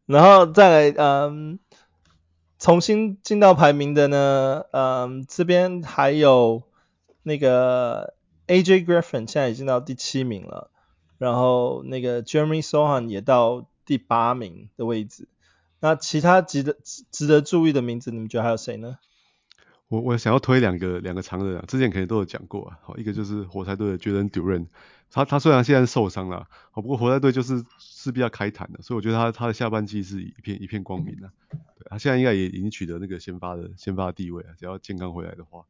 [0.08, 1.60] 然后再来，嗯，
[2.65, 6.63] 重新进到排名的呢，嗯，这边还有
[7.21, 8.15] 那个
[8.48, 10.71] AJ Griffin 现在已经到第七名了，
[11.19, 13.67] 然后那个 Jeremy Sohan 也到。
[13.85, 15.27] 第八名的位置，
[15.79, 16.75] 那其他值得
[17.12, 18.98] 值得注意的名字，你们觉得还有谁呢？
[19.88, 22.79] 我我想要推两个两个常人啊，之前可能都有讲过啊。
[22.81, 24.67] 好，一个就是活塞队的 Jalen d u r a n
[25.12, 31.31] 他他虽然现在受伤了，好，不过活塞队就是势必要开坛的，所以我觉得他他的下半季是一片一片光明的。
[31.50, 35.63] 对，他现在应该也已经取得那个先发的先发的地位啊，只要健康回来的话，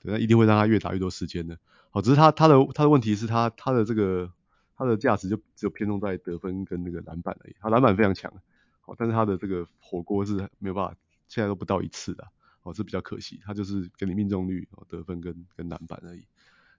[0.00, 1.58] 对，那一定会让他越打越多时间的。
[1.90, 4.30] 好，只是他他的他的问题是他他的这个。
[4.74, 8.32] 他的价值就只有偏重在得分跟那个篮板而已，他篮板非常强，
[8.80, 10.96] 好，但是他的这个火锅是没有办法，
[11.28, 12.26] 现在都不到一次的，
[12.62, 16.24] 哦，这比较可惜，他就是给你命中率、哦、得分跟跟篮板而已。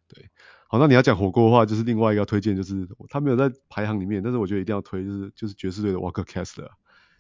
[0.08, 0.30] 对，
[0.68, 6.70] 好，那你要讲火锅的话，就是另外一个要推荐，就是他没有在排行里面，但是我觉得一定要推，就是就是爵士队的 Walker Kessler。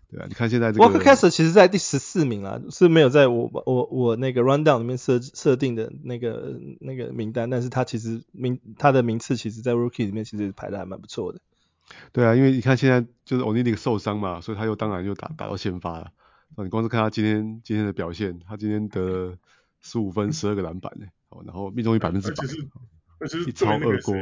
[0.09, 11.39] 对啊，你看现在这个 Walker Kessler 其实在第十四名啊，是没有在我我我那个 rundown 里面设设定的那个那个名单，但是他其实名他的名次其实在 rookie 里面其实排的还蛮不错的。
[12.11, 16.11] 对啊，因为你看现在就是 Olynyk 受伤嘛，所以他又当然又打打到先发了。
[16.57, 19.37] 你光是看他今天今天的表现，他今天得
[19.81, 22.35] 十五分十二个篮板呢，哦，然后命中率百分之百。
[23.47, 24.13] 一超二过，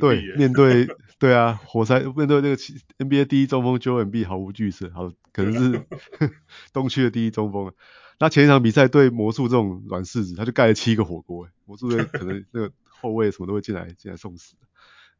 [0.00, 0.88] 对，面对
[1.20, 5.86] 对啊，活塞面对那个 NBA 第一中锋 Joel Embiid 毫无惧色，好，可能是
[6.72, 7.72] 东区的第一中锋。
[8.18, 14.56] 那前一场比赛对魔术这种软柿子，他就盖了七个火锅，魔术队可能那个后卫什么都会进来进来送死。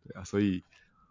[0.02, 0.64] 对啊，所以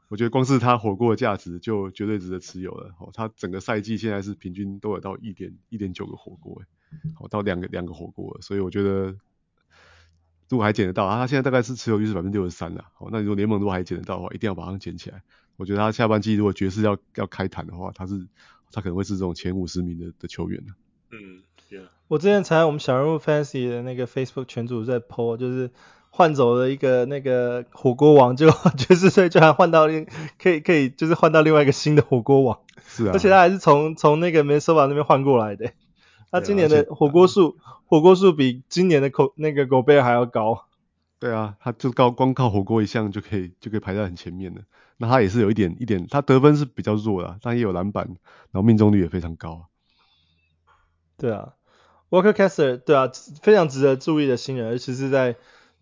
[0.10, 2.94] 我觉得光是他火锅的价值就绝对值得持有了。
[3.00, 6.62] 哦，他整个赛季现在是平均都有到一点一点九个火锅，
[7.16, 9.16] 好，到两个两个火锅，所以我觉得。
[10.52, 12.84] 如果还捡得到，他现在大概是持有率是百分之六十三的。
[12.96, 15.22] 好，那你说联盟如果还捡得到的话，一定要马上捡起来。
[15.58, 18.28] 我觉得他下半季如果爵士要要开坛的话，他是
[18.72, 20.66] 他可能会是这种前五十名的的球员。
[21.12, 21.88] 嗯，yeah.
[22.08, 25.70] 我之前才我们小人物 Fantasy 的那个 Facebook 群组在 po，就是
[26.10, 30.08] 换走了一个那个火锅王， 就爵士队居然换到另
[30.42, 32.60] 可以可以就是换到另外一个新的火锅王。
[32.88, 35.72] 是啊，而且他还是从从那个 Minnesota 那边换过来的。
[36.32, 40.66] 他今年的火锅数，火锅数比今年的口那个狗贝尔还要高。
[41.20, 44.62] 对啊，他就高光靠火锅一项就可以就可以排在很前面的。
[44.98, 48.06] 那他也是有一点一点，他得分是比较弱的，但也有篮板，
[48.52, 49.68] 然后命中率也非常高。
[51.18, 51.54] 对啊
[52.10, 53.10] ，Walker Kessler，对啊，
[53.42, 55.36] 非常值得注意的新人，尤其是在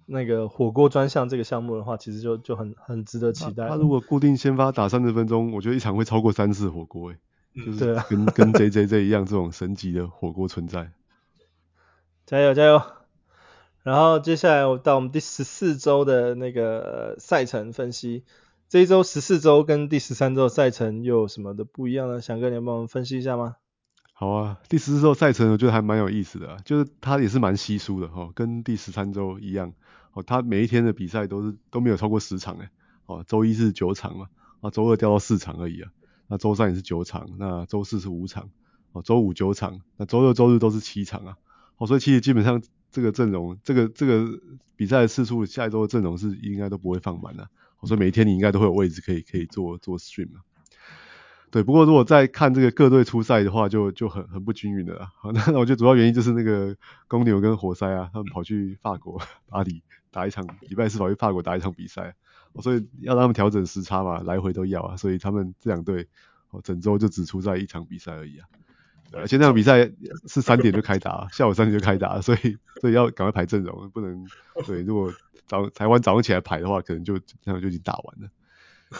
[0.08, 3.68] 那个火锅专项这个项目的话，其实就就很很值得期待。
[3.68, 7.18] 他如果固定先发打三十分钟，我觉得一场会超过三次火锅诶。
[7.66, 10.91] 就是跟、嗯、跟 JJJ 一样，这种神级的火锅存在。
[12.26, 12.82] 加油加油！
[13.82, 18.26] 然后接下来我到我们第十四周的那个赛程分析。
[18.70, 22.22] 这一周十四周跟第十三周赛程又有什么的不一样呢？
[22.22, 23.55] 想跟，你要帮我们分析一下吗？
[24.14, 29.74] 好啊，第十四周赛程我觉得还蛮有意思的，就是它也是蛮稀疏的哈，跟第十三周一样。
[30.18, 32.70] 哦，它每一天的比赛都是都没有超过十场诶。
[33.05, 34.28] 哦，周一是九场嘛，
[34.61, 35.91] 啊，周二掉到四场而已啊。
[36.28, 38.49] 那周三也是九场，那周四是五场，
[38.93, 41.38] 哦，周五九场，那周六周日都是七场啊，
[41.78, 42.61] 哦，所以其实基本上
[42.91, 44.28] 这个阵容，这个这个
[44.76, 47.43] 比赛的次数，下一周的阵容是应该都不会放满的，
[47.80, 50.41] 哦，所以每一天你应该都会有位置可以可以做做 stream 啊。
[51.49, 55.13] 对，不过如果再看这个各队出赛的话就，就很很不均匀的啦。
[55.15, 56.76] 好，那我觉得主要原因就是那个
[57.07, 59.82] 公牛跟活塞啊，他们跑去法国巴黎
[60.18, 62.15] 打一场，礼拜四跑去法国打一场比赛。
[62.59, 66.07] 所以要让他们调整时差嘛，来回都要啊，所以他们这两队
[66.49, 68.47] 哦，整周就只出在一场比赛而已啊。
[69.13, 69.91] 而且那场比赛
[70.28, 74.26] 是三点就开打， 下午三点就开打，所以所以要赶快排阵容，不能
[74.65, 75.13] 对，如果
[75.45, 78.28] 早台湾早上起来排的话，可能就这样就已经打完了。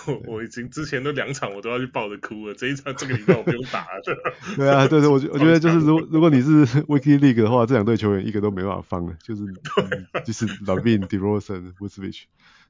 [0.08, 4.02] 我 我已经之前都两场我都要去抱着哭了，这一场这个礼拜我不用打了。
[4.58, 12.24] 对啊，对对，我我觉得就是如果 如果你是 Weekly League 的话，这两队球员一个都没办法放了，就是、嗯、就是 LaVine、DeRozan、Vucevic。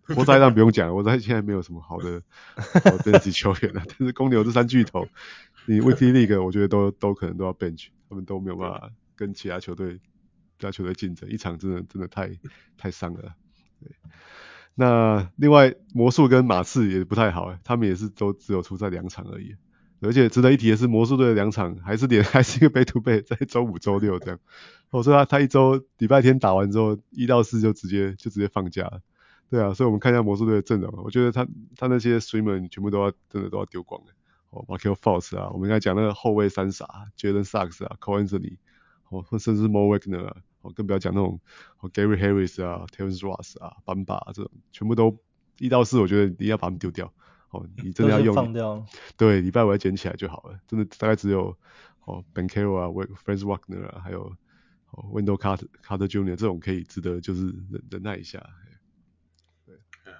[0.03, 2.21] 活塞当然不用讲，活塞现在没有什么好的
[2.55, 3.83] 好等级球员了。
[3.85, 5.05] 但是公牛这三巨头，
[5.65, 12.31] 你 Weekly League 我觉得都都可能都要 bench，他们都没有办法跟其他球队其他球队竞争，一场真的真的太
[12.77, 13.33] 太伤了。
[13.81, 13.91] 对，
[14.79, 19.55] 那另外魔术跟马刺也不太好，他们也是都只有出赛两场而已。
[20.01, 24.39] 而且值得一提的是，魔术队的两场还是连还是一个 back to back，在周五周六这样。
[24.91, 29.01] 我说他他一周礼拜天打完之后，一到四就直接就直接放假了。
[29.49, 34.07] 对啊，所以我们看一下魔术队的阵容，我觉得他他那些 streamer 全部都要真的都要丢光了。
[34.51, 36.85] 哦，Markelle Fultz 啊，我们刚才讲那个后卫三傻
[37.17, 38.57] ，Jalen Suggs 啊，Cole Anthony，
[39.09, 40.37] 哦，甚至 Mo Wagner 啊，
[40.67, 41.39] 哦，更不要讲那种
[41.79, 45.17] 哦 Gary Harris 啊，Terrence Ross 啊，Bamba 啊这种，全部都
[45.59, 47.13] 一到四，我觉得一定要把他们丢掉。
[47.49, 48.85] 哦，你真的要用，放掉。
[49.15, 50.59] 对，礼拜五要捡起来就好了。
[50.67, 51.57] 真的大概只有
[52.03, 52.87] 哦 Banchero 啊
[53.23, 54.23] ，Franz Wagner 啊，还有
[54.91, 56.35] 哦 Window Carter Carter Jr.
[56.35, 58.45] 这种可以值得就是忍忍耐一下。
[59.65, 59.75] 对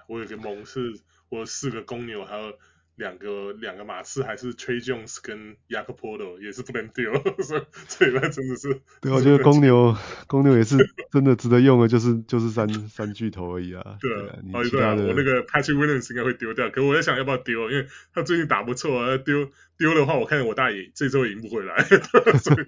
[0.08, 2.50] 我有个盟是，我有四个公牛，还有
[2.98, 8.80] 两个两个马刺，还是 Trey Jones 跟 Jakob Poeltl 也是不能丢， 所以这一真的是。
[9.00, 9.96] 对，我觉得公牛
[10.26, 10.76] 公牛也是
[11.12, 13.96] 真的值得用的，就是就是三三巨头而已啊。
[14.00, 21.84] 对啊，你其他的、哦、对啊，我那个 Patrick Williams 应该会丢掉，可我在想要不要丢，因为他最近打不错啊，丢丢的话，我看我大爷这周也赢不回来。
[22.42, 22.66] 所以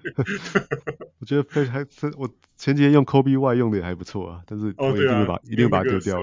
[1.18, 1.84] 我觉得非还
[2.16, 6.22] 我前几天用 Kobe Y 用的也还不错啊，但是我一定会把、哦啊、一定会把它丢掉。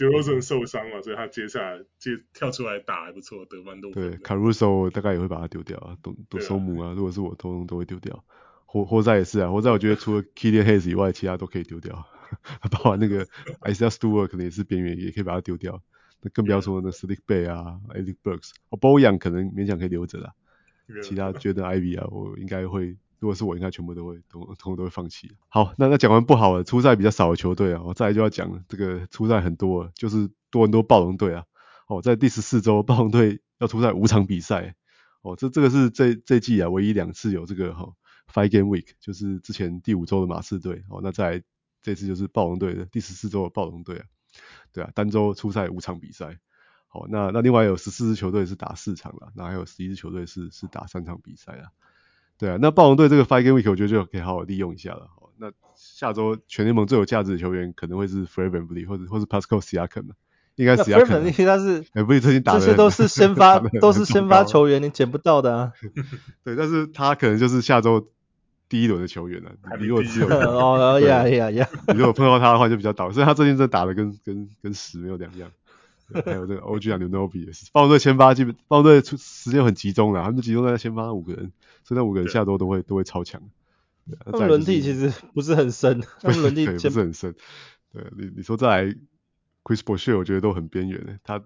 [0.00, 4.10] DeRozan 受伤了，所以他接下来接跳出来打还不错，得蛮多分。
[4.10, 8.24] 对，Caruso 大概也会把他丢掉啊，都都收姆啊，如果是我，通通都会丢掉。
[8.64, 12.06] 活活塞也是啊，活塞我觉得除了 Killian Hayes 以外，其他都可以丢掉。
[12.70, 13.26] 包括那个
[13.62, 15.82] Isaiah Stewart 可能也是边缘，也可以把他丢掉。
[16.22, 20.32] 那更不要说那 Saddiq Bey 啊，Alec Burks，哦，Bojan 可能勉强可以留着啦。
[21.02, 25.30] 其他觉得 Ivy 啊，我应该会，如果是我，应该全部都会都通都会放弃。
[25.48, 31.44] 好，那那讲完不好的，出赛比较少的球队啊，我再来就要讲这个出赛很多，就是多伦多暴龙队啊。
[31.86, 34.74] 哦，在第十四周，暴龙队要出赛五场比赛。
[35.20, 37.94] 哦，这这个是这这季啊唯一两次有这个哈、哦、
[38.32, 40.82] Five Game Week，就是之前第五周的马刺队。
[40.88, 41.42] 哦，那在
[41.82, 44.04] 这次就是暴龙队的第十四周的暴龙队啊。
[44.72, 46.38] 对啊，单周出赛五场比赛。
[46.88, 51.68] 好，那那另外有十四支球队是打四场了，那还有十一支球队是是打三场比赛啊。
[52.40, 55.08] 对啊，那暴龙队这个 Five Game Week 我觉得就可以好好利用一下了。
[55.14, 60.06] 好，那下周全联盟最有价值的球员可能会是 Fred VanVleet 或者或是 Pascal Siakam
[60.56, 61.04] 应该 Siakam。
[61.04, 65.72] Fred VanVleet 他是哎，不是最近打的这些都是先发 都是先发球员，你捡不到的啊。
[66.42, 68.08] 对，但是他可能就是下周
[68.70, 69.50] 第一轮的球员了。
[69.78, 75.50] 你如果只有 哦呀呀呀，你如果碰到他的话就比较倒，所以他最近这打的跟跟跟屎没有两样。
[76.24, 81.52] 还有这个 OG Anunoby 也是，暴龙队先发基本，暴龙队出时间很集中啦，他们就集中在先发五个人，
[81.84, 83.42] 所以那五个人下周都会都会超强。
[84.24, 87.34] 他们轮替其实不是很深，他们轮替 不是很深。
[87.92, 88.94] 对，你你说再来
[89.64, 91.42] Chris Boucher 我觉得都很边缘的，他。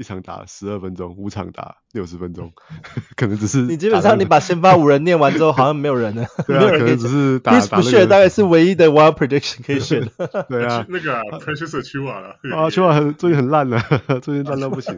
[0.00, 2.50] 一场打十二分钟，五场打六十分钟，
[3.16, 10.08] 可能只是你基本上你把先发五人念完之后，好像没有人了， 对啊，可能只是打打不选，大概是唯一的 wild prediction 可以选。
[10.48, 13.78] 对啊，那个 Precious Achiuwa 了啊，Achiuwa 很最近很烂了，
[14.22, 14.96] 最近烂到不行。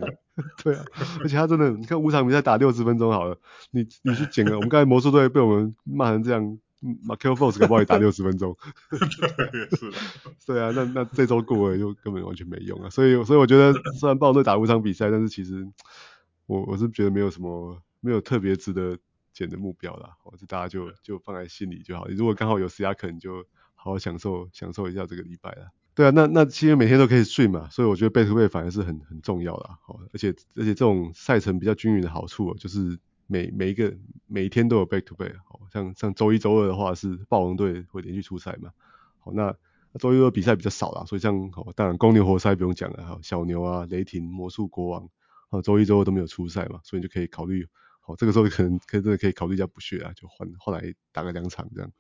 [0.63, 0.85] 对啊，
[1.21, 3.37] 而且他真的，你看五场比赛打六十分钟好了，
[3.73, 6.59] 你你去捡个，我们刚才魔术队被我们骂成这样。
[6.83, 8.57] Markelle Fultz 可不可以打六十分钟？
[8.91, 8.99] 对，
[9.77, 9.97] 是的。
[10.45, 12.91] 对啊，那那这周过了就根本完全没用啊。
[12.91, 15.65] 所以所以我觉得， 虽然暴龙队打五场比赛，但是其实
[16.47, 18.99] 我我是觉得没有什么没有特别值得
[19.33, 20.11] 捡的目标啦。
[20.25, 22.09] 我就大家就就放在心里就好。
[22.09, 23.45] 你如果刚好有 Siakam，就
[23.77, 25.69] 好好享受享受一下这个礼拜了。
[25.95, 29.69] 对啊，那那其实每天都可以睡嘛，所以我觉得 Back to Back 反而是很很重要的。
[29.83, 32.99] 好，而且而且这种赛程比较均匀的好处就是。
[33.33, 38.71] 每每一个每一天都有 back to back，好像像周一周二的话是暴龙队会连续出赛嘛，
[39.21, 39.57] 好那
[39.99, 45.09] 周一周二比赛比较少啦，所以像好当然公牛活塞不用讲了，好小牛啊雷霆魔术国王，
[45.49, 47.67] 好周一周二都没有出赛嘛，所以就可以考虑，
[48.03, 51.91] 好这个时候可能可以真的可以考虑一下补血啊，就换后来打个两场这样，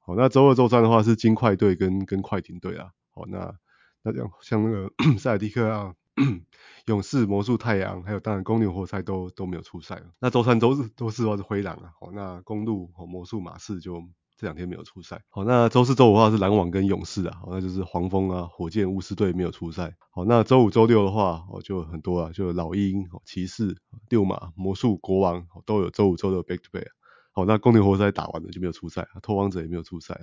[0.00, 3.54] 好那周二周三的话是金块队跟跟快艇队啊，好那
[4.02, 5.94] 那这样像那个 塞尔蒂克啊。
[6.86, 10.02] 勇士、魔术、太阳，还有当然公牛、活塞都都没有出赛。
[10.18, 11.92] 那周三、周四、周四的话是灰狼啊。
[12.00, 14.02] 好，那公鹿、魔术、马刺就
[14.36, 15.22] 这两天没有出赛。
[15.28, 17.38] 好，那周四、周五的话是篮网跟勇士啊。
[17.42, 19.94] 好，那就是黄蜂啊、火箭、巫师队没有出赛。
[20.10, 23.76] 好，那周五、周六的话哦就很多啊，就老鹰、骑士、
[24.08, 26.86] 六马、魔术、国王都有周五、周六 back to back。
[27.32, 30.18] 好，那公牛、活塞打完了就没有出赛，拓荒者也没有出赛。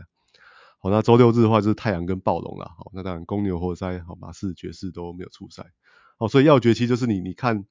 [0.80, 2.72] 好，那周六日的话就是太阳跟暴龙了。
[2.78, 5.72] 好，那当然公牛、活塞、好马刺、爵士都没有出赛。
[6.18, 7.66] 好，所以要诀其实就是你，你看，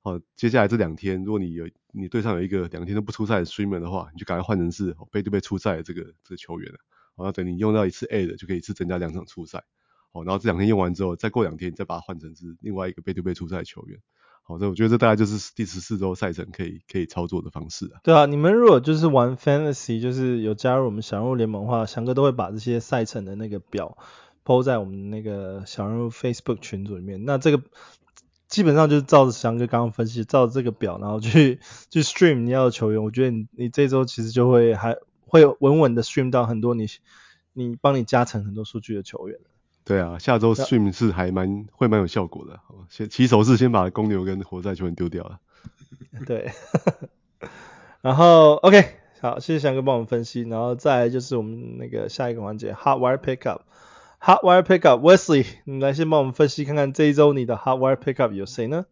[0.00, 6.78] 好，接下来这两天，如果你有你队上有一个两天都不出赛的 streamer 的话，你就赶快换成是背对背出赛的这个这个球员了。
[7.14, 9.64] 好，那等你用到一次 A 的，就可以一次增加两场出赛。
[10.12, 14.00] 好，然后这两天用完之后，再过两天再把它换成是另外一个背对背出赛的球员。
[14.48, 17.98] 好，所以我觉得这大概就是第十四周赛程可以可以操作的方式啊。
[18.04, 23.98] 对啊，你们如果就是玩 Fantasy，就是有加入我们小人物联盟的话，翔哥都会把这些赛程的那个表
[24.44, 27.24] 抛在我们那个小人物 Facebook 群组里面。
[27.24, 27.60] 那这个
[28.46, 31.58] 基本上就是照着翔哥刚刚分析，照着这个表，然后去
[31.90, 33.02] 去 stream 你要的球员。
[33.02, 34.94] 我觉得你你这周其实就会还
[35.26, 36.86] 会稳稳的 stream 到很多你
[37.52, 39.40] 你帮你加成很多数据的球员。
[39.86, 42.58] 对啊，下周 stream 是还蛮会蛮有效果的。
[42.90, 45.38] 先起手是先把公牛跟活塞球员丢掉了。
[46.26, 46.50] 对，
[48.02, 58.86] 然后 OK，好，谢谢翔哥帮我们分析，然后再来就是我们那个下一个环节 Hot Wire Pickup，Hot Wire Pickup，Wesley，你来先帮我们分析看看这一周你的 Hot Wire Pickup 有谁呢？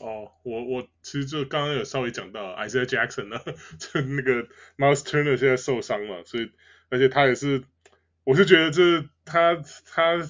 [0.00, 3.38] 哦，我我其实就刚刚有稍微讲到 Isaiah Jackson 呢，
[3.78, 6.50] 就那个 Miles Turner 现在受伤了，所以
[6.90, 7.62] 而且他也是。
[8.24, 10.22] 我是觉得这他他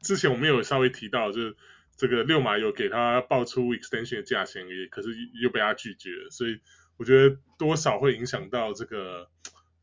[0.00, 1.56] 之前我们有稍微提到，就是
[1.96, 6.60] 这个六马有给他报出 extension 的价钱，也可是又被他拒绝，所以
[6.96, 9.30] 我觉得多少会影响到这个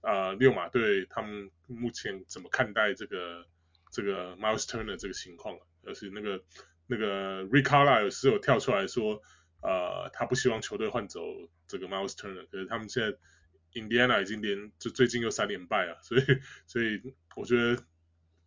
[0.02, 3.46] 呃六马队他们目前怎么看待这个
[3.92, 6.44] 这个 Miles Turner 这个情况，而且那个
[6.86, 9.22] 那个 Rick Carlisle 是有跳出来说，
[9.62, 11.22] 呃他不希望球队换走
[11.68, 13.18] 这个 Miles Turner，可是他们现在。
[13.74, 16.22] Indiana 已经连就最近又三连败啊， 所以
[16.68, 17.02] 所以
[17.36, 17.84] 我觉得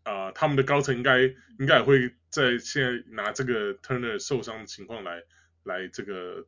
[0.05, 1.23] 啊、他们的高层应该
[1.59, 5.25] 应该也会在现在拿这个 Turner 受伤的情况来
[5.65, 6.47] 来这个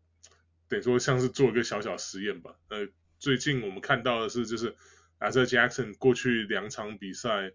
[0.69, 2.55] 等于说像是做一个小小实验吧。
[2.69, 2.87] 呃，
[3.19, 4.77] 最近我们看到的是就是
[5.19, 7.51] a s a Jackson 过去两场比赛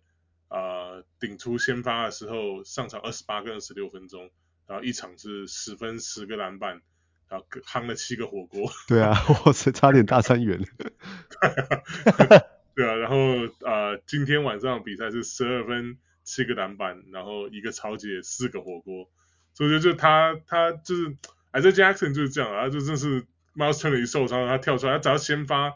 [0.49, 4.29] 啊、顶出先发的时候上场二十八跟二十六分钟，
[4.67, 6.81] 然后一场是十分十个篮板，
[7.33, 8.69] 然后夯了七个火锅。
[8.87, 9.11] 对啊，
[9.43, 10.59] 我是差点大三元。
[12.75, 13.17] 对啊，然后
[13.65, 19.09] 呃，今天晚上比赛是十二分七个篮板，然后一个抄截四个火锅，
[19.55, 21.17] 所以就就他他就是
[21.51, 23.23] ，Isaiah Jackson 就是这样啊，就真是
[23.55, 25.73] Miles Turner 一受伤，他跳出来，他只要先发，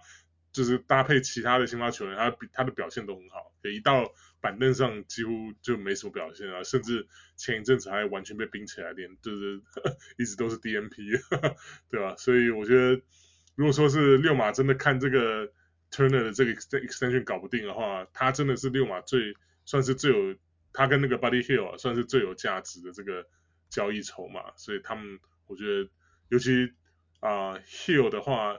[0.52, 4.04] 就是搭配其他的先发球员，他比他的表现都很好，一到
[4.42, 9.62] 板凳上几乎就没什么表现啊，甚至前一阵子还完全被冰起来连，就是
[10.18, 11.20] 一直都是 DNP，
[11.90, 12.16] 对吧？
[12.18, 13.02] 所以我觉得，
[13.56, 15.52] 如果说是六马真的看这个。
[15.90, 19.34] Turner 的这个 extension 搞不定的话，他真的是六马最
[19.64, 20.36] 算是最有，
[20.74, 23.26] 他跟那个 Buddy Hill 啊，算是最有价值的这个
[23.70, 24.52] 交易筹码。
[24.58, 25.90] 所以他们，我觉得，
[26.28, 26.74] 尤其
[27.22, 28.58] 啊、Hill 的话，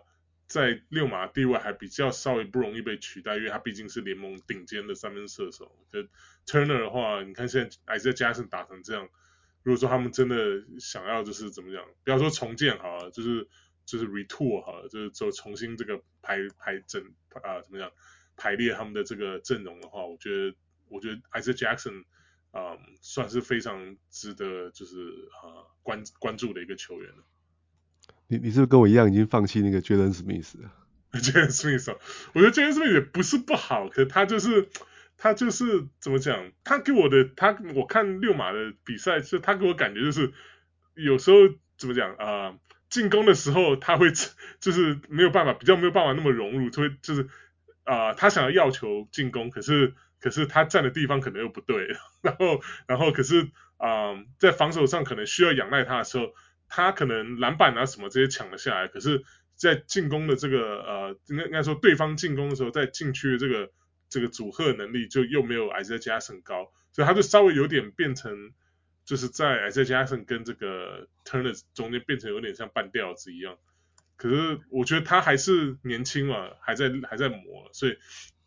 [0.48, 5.78] 在六马地位还比较稍微不容易被取代，因为他毕竟是联盟顶尖的三分射手。
[5.92, 6.00] 就
[6.44, 9.08] Turner 的话，你看现在 Isaiah Jackson 打成这样，
[9.62, 13.48] 如果说他们真的想要就是怎么讲，不要说重建好了，就是。
[13.90, 17.02] 就是 retool 哈，就是就重新这个排排整
[17.42, 17.90] 啊、怎么样
[18.36, 20.54] 排列他们的这个阵容的话，我觉得
[20.88, 22.04] 我觉得 Isaac Jackson
[22.50, 27.24] 啊、算是非常值得就是啊、关关注的一个球员了。
[28.28, 30.70] 你你是不是跟我一样已经放弃那个 Jalen Smith 了？
[31.12, 31.96] Jalen Smith，
[32.34, 34.68] 我觉得 Jalen Smith 也不是不好，可他就是
[35.16, 40.32] 他就是怎么讲，他给我的他我看六马的比赛，就他给我感觉就是
[40.94, 41.36] 有时候
[41.76, 42.54] 怎么讲啊？
[42.90, 44.10] 进攻的时候，他会
[44.60, 47.28] 就是没有办法，比较没有办法那么融入，就会就是
[47.84, 51.86] 啊、他想要要求进攻，可是可是他站的地方可能又不对，
[52.22, 56.32] 然后然后可是啊、在防守上可能需要仰赖他的时候，
[56.68, 59.24] 他可能篮板啊什么这些抢了下来，可是，
[59.56, 63.70] 在进攻的这个呃，应该应该说对方进攻的时候，在禁区的这个
[64.08, 68.52] 这个组合能力就又没有 i s a i a Jackson 高，所以他就稍微有点变成。
[69.04, 73.56] 就是在 i s a i a Jackson 跟这个 Turner 中间变成有点像半吊子一样，
[74.16, 77.96] 可是我觉得他还是年轻嘛，还在还在磨，所以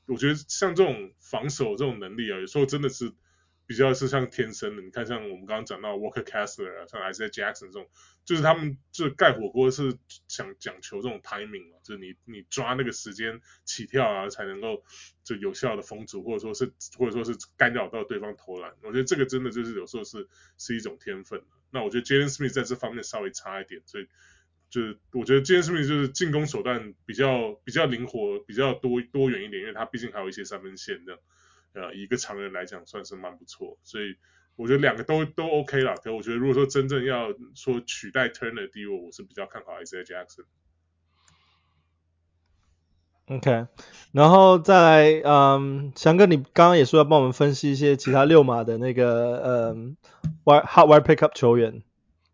[0.05, 3.11] 我觉得像这种防守这种能力啊，有时候真的是。
[3.71, 7.87] 比较是像天生的，你看像我们刚刚讲到 Walker Kessler 啊，像 Isaiah Jackson 这种，
[8.25, 9.97] 就是他们就盖火锅是
[10.27, 14.83] 想讲求这种 timing 嘛，就是你你抓那个时间起跳啊，才能够
[15.23, 18.73] 就有效的封阻，或者说是或者说是干扰到对方投篮。
[18.83, 21.41] 我觉得这个真的就是有时候是是一种天分。
[21.69, 24.07] 那我觉得 Jalen Smith 在这方面稍微差一点，所以
[24.69, 31.21] 就是我觉得 Jalen Smith 就是进攻手段比较比较灵活，比较多多元一点，因为他毕竟还有一些三分线这样。
[31.73, 34.15] 呃，一个常人来讲算是蛮不错，所以
[34.55, 35.95] 我觉得两个都都 OK 啦。
[36.03, 40.45] 可我觉得如果说真正要说取代 Turner 的地位，我是比较看好 Isaiah Jackson。
[43.27, 43.67] OK，
[44.11, 49.95] 然后再来，嗯，翔哥，你刚刚也说要帮我们分析一些其他六马的那个，嗯
[50.43, 51.81] ，Wire Hot Wire Pickup 球员。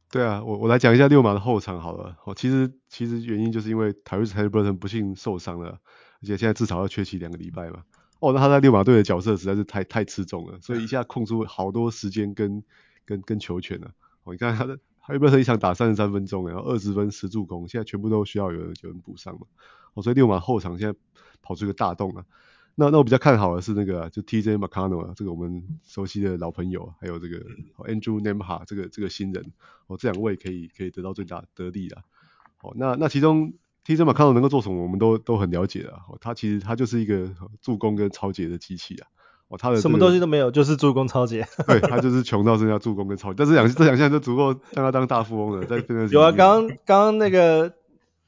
[0.09, 2.17] 对啊，我我来讲一下六马的后场好了。
[2.23, 5.79] 哦，其实其实原因就是因为 Tyrese Haliburton 不幸受伤了，
[6.21, 7.83] 而且现在至少要缺席两个礼拜嘛。
[8.20, 12.63] 哦，那他在六马队的角色实在是太太吃重了，所以一下空出好多时间跟
[13.05, 13.93] 跟跟球权了。
[14.24, 19.45] 哦，你看他的他有没有一场打三十三分钟，然后二十分十助攻，现在全部都需要有人有人补上嘛。
[19.93, 20.97] 哦，所以六马后场现在
[21.41, 22.26] 跑出一个大洞了。
[22.74, 27.38] 那那我比较看好的是那个就 TJ McConnell 这个我们熟悉的老朋友，还有这个
[27.86, 29.51] Andrew Nembhard 这个这个新人，
[29.86, 31.97] 哦，这两位可以可以得到最大得利的。
[32.61, 33.53] 哦，那那其中。
[33.88, 36.03] TJ McConnell 能够做什么，我们都都很了解啊。
[36.19, 37.29] 他其实他就是一个
[37.61, 39.07] 助攻跟超节的机器啊。
[39.47, 41.47] 哦，他的、这个、什么东西都没有，就是助攻超节。
[41.65, 45.65] 对，他就是穷到剩下助攻跟超节，但是两这两项就足够让他当大富翁了。
[45.65, 47.73] 在这个有啊，刚刚那个。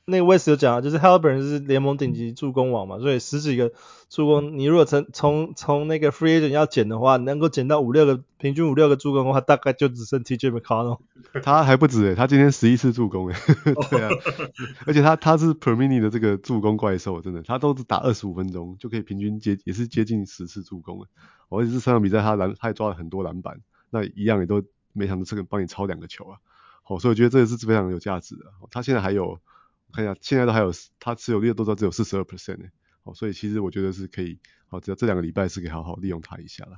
[0.10, 3.72] 那个 West 有讲啊，就是 Haliburton 是联盟顶级助攻王嘛，所以十几个
[4.10, 11.00] 助攻，你如果从从从那个 Free Agent 要捡的话，能够捡到五六个，平均五六个助攻的话，大概就只剩 TJ McConnell。
[11.44, 13.36] 他还不止诶，他今天十一次助攻诶，
[13.90, 14.10] 对啊，
[14.86, 21.08] 而且他他是 Per Minute 的这个助攻怪兽，真的，他都是打二十五分钟就可以平均接也是接近十次助攻诶，
[21.50, 26.38] 而且是上场比赛他篮他也抓了很多篮板，那一样也都每场都这个帮你抄两个球啊，
[26.84, 29.40] 好，所以我觉得这个是非常有价值的，他现在还有。
[29.94, 32.66] 看一下，现在都还有他持有率都知道只有四十二 percent 呢，
[33.04, 36.78] 哦，所以其实我觉得是可以，好，只要这两个礼拜是可以好好利用他一下了。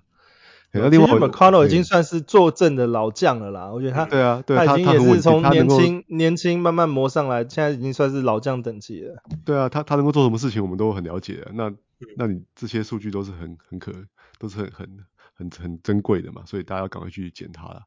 [0.73, 9.21] 那另外 McConnell 已经算是坐镇的老将了啦，我觉得他对啊，对他已经也是从年轻年轻慢慢磨上来，现在已经算是老将等级了。
[9.43, 11.73] 对啊，他他能够做什么事情我们都很了解，那
[12.15, 13.91] 那你这些数据都是很很可
[14.39, 14.87] 都是很很
[15.33, 17.81] 很很珍贵的嘛，所以大家要赶快去捡它了。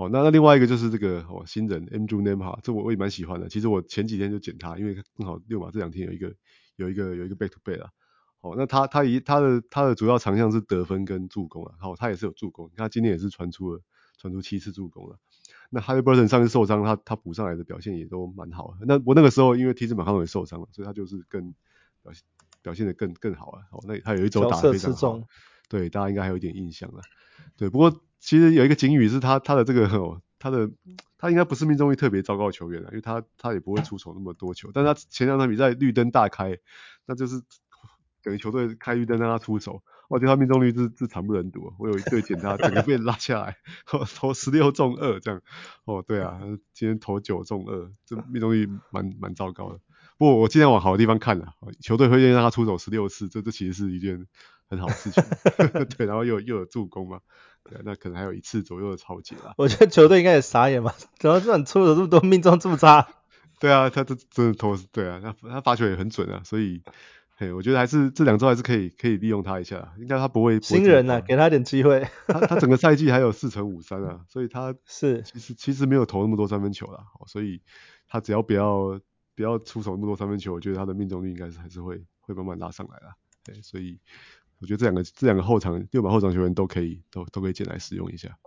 [0.00, 3.50] 好，那那另外一个就是这个哦新人 Andrew Nembhard，这我我也蛮喜欢的。
[3.50, 6.34] 其实我前几天就捡他，因为正好六马这两天有一个
[6.76, 7.90] 有一个有一个 back to back 啊。
[8.40, 11.74] 好，那他他一他的他的主要长项是得分跟助攻啊。
[11.78, 13.82] 好，他也是有助攻，他今天也是传出了
[14.16, 15.18] 传出七次助攻了。
[15.68, 18.86] 那 Haliburton 上次受伤，他他补上来的表现也都蛮好的。
[18.86, 19.94] 那我那个时候因为 T.J.
[19.94, 21.54] McConnell 也受伤了，所以他就是更
[22.02, 22.22] 表现
[22.62, 23.58] 表现的更更好了。
[23.70, 25.20] 哦，那他有一周打得非常好，
[25.68, 27.02] 对，大家应该还有一点印象了。
[27.58, 30.70] 对，不过其实有一个警语是他他的这个哦，他的
[31.18, 36.58] 他应该不是命中率特别糟糕的球员啊，因为他他也不会出手那么多球，但他前两场比赛绿灯大开，
[37.06, 37.42] 那就是
[38.22, 39.82] 等于球队开绿灯让他出手。
[40.08, 43.56] 我觉得他命中率是是惨不忍睹，我有一队捡他，整个被拉下来，
[44.16, 45.40] 投十六中二这样。
[45.84, 46.40] 哦，对啊，
[46.74, 49.78] 今天投九中二，这命中率蛮蛮糟糕的。
[50.18, 54.26] 不过我尽量往好的地方看了，球队会愿意让他出手十六次，这这其实是一件
[54.68, 55.22] 很好的事情。
[55.96, 57.20] 对，然后又有又有助攻嘛，
[57.64, 59.54] 对，那可能还有一次左右的超级啦。
[59.56, 63.08] 我觉得球队应该也傻眼吧， 怎么这样出手这么多，命中这么差？
[63.60, 66.82] 对啊，他这真的投，对啊，他他罚球也很准啊，所以。
[67.42, 72.06] 嘿，我觉得还是这两周还是可以可以利用他一下，应该他不会新人呐、啊，给他点机会。
[72.26, 77.62] 他他整个赛季还有四成五三啊，所以他 是其实其实没有投那么多三分球啦，所以
[78.06, 79.00] 他只要不要
[79.34, 83.14] 不要出手那么多三分球，我觉得他的命中率应该是还是会会慢慢拉上来啦。
[83.42, 83.98] 对，所以
[84.60, 88.38] 我觉得这两个这两个后场六码后场球员都可以都都可以捡来使用一下。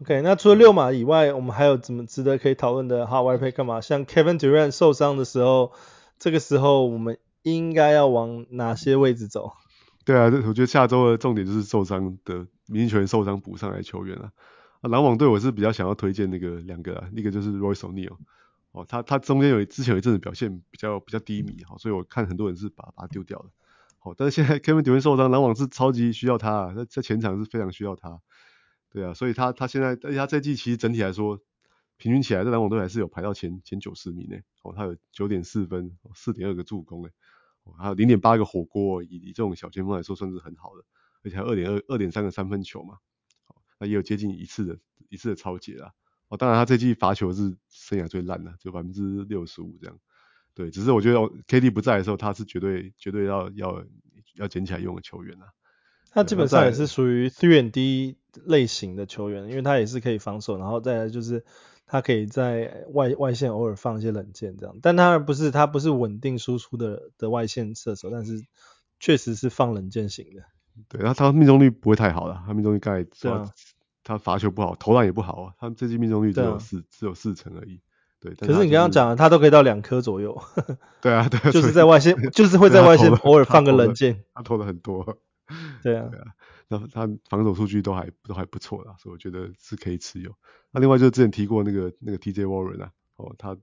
[0.00, 3.80] OK，那除了六码以外，我们还有怎么值得可以讨论的哈外配干嘛？
[3.80, 5.72] 像 Kevin Durant 受伤的时候。
[6.16, 9.52] 这个时候我们应该要往哪些位置走？
[10.04, 14.32] 对啊，我觉得下周的重点就是受伤的明星球员受伤补上来球员啊。
[14.80, 18.16] 啊，篮网队我是比较想要推荐那个两个啊，一个就是 Royce O'Neal
[18.70, 23.46] 哦，他他中间有之前有一阵子表现比较比较低迷，好，所以我看很多人是把把他丢掉了。
[24.04, 28.20] 好，但是现在 Kevin Durant 受伤，篮网是超级需要他啊，在在前场是非常需要他。
[28.90, 31.40] 对啊，所以他他现在，而且他这季其实整体来说。
[31.96, 34.36] 平均起来，这篮网队还是有排到前前九十名呢。
[34.62, 37.12] 哦，他有九点四分，四点二个助攻诶，
[37.62, 40.84] 哦，还有零点八个火锅，以以这种小前锋来说，算是很好的。
[41.22, 42.98] 而且还二点二二点三个三分球嘛，
[43.46, 44.76] 哦，那也有接近一次的
[45.08, 45.92] 一次的抄截啦。
[46.26, 49.96] 哦，当然他这季罚球是生涯最烂的，就百分之六十五这样。
[50.54, 53.84] 对，只是我觉得 KD 不在的时候，他是绝对绝对要要
[54.36, 55.46] 要捡起来用的球员啊。
[56.10, 61.44] 他基本上也是属于 three and D 类型的球员，因为他也是可以防守，然后再来就是。
[61.86, 68.42] 他可以在外外线偶尔放一些冷箭这样，但他不是他不是稳定输出的的外线射手，但是
[68.98, 70.42] 确实是放冷箭型的。
[70.88, 73.50] 对，他他命中率不会太好了，他命中率大概对啊，
[74.02, 77.78] 他罚球不好，投篮也不好啊，他最近命中率只有四、啊、只有四成而已。
[78.32, 80.40] 对，可是你刚刚讲了，他都可以到两颗左右。
[81.02, 85.18] 对啊，对啊，就是在外线， 就是会在外线偶尔放个冷箭，他投的很多。
[85.82, 86.08] 对啊。
[86.68, 90.34] 那他防守数据都还都还不错啦，所以我觉得是可以持有。
[90.70, 93.56] 那另外就是之前提过那个那个 TJ Warren 啊，哦，他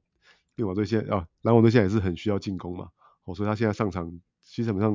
[0.56, 2.90] 篮网队现在啊，篮网队现在也是很需要进攻嘛，
[3.26, 4.12] 哦，所以他现在上场
[4.44, 4.94] 基本上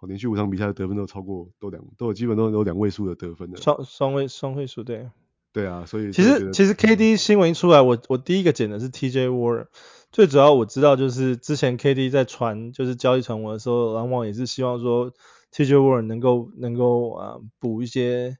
[0.00, 3.56] 哦连续五场比赛的得分都超过都两都有基本都有两位数的得分的。
[3.62, 5.08] 双双位双位数对。
[5.54, 9.68] 对啊，所以其实其实 KD 新闻一出来，我我第一个捡的是 TJ Warren，
[10.12, 15.14] 最主要我知道就是之前 KD 在传就是交易传闻的时候，篮网也是希望说。
[15.56, 18.36] TJ Warren 能够能够啊补一些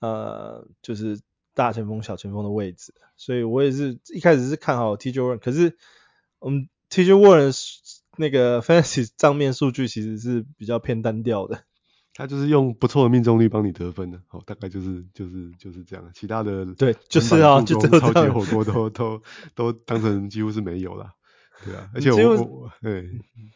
[0.00, 1.20] 呃就是
[1.52, 5.76] 大前锋小前锋的位置，所以我也是一开始是看好 TJ Warren，可是
[6.38, 7.54] 我们 TJ Warren
[8.16, 11.64] 那个 Fantasy 账面数据其实是比较偏单调的，
[12.16, 19.22] 他就是用不错的命中率帮你得分的，好，大概就是就是就是这样，其他的对就是啊就超级火锅都都
[19.54, 21.10] 都当成几乎是没有了。
[21.64, 23.08] 对啊，而且我我对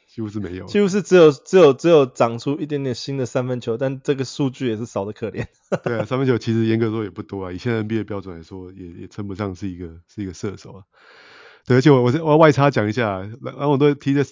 [0.09, 5.47] 几乎是没有，几乎是只有只有只有长出一点点新的三分球，但这个数据也是少得可怜。
[5.85, 10.85] 对啊，三分球其实严格说也不多啊，以现在 NBA 标准来说也，也也称不上是一个是一个射手啊。
[11.67, 14.25] 对，而且我我我要外插讲一下，然后我都提的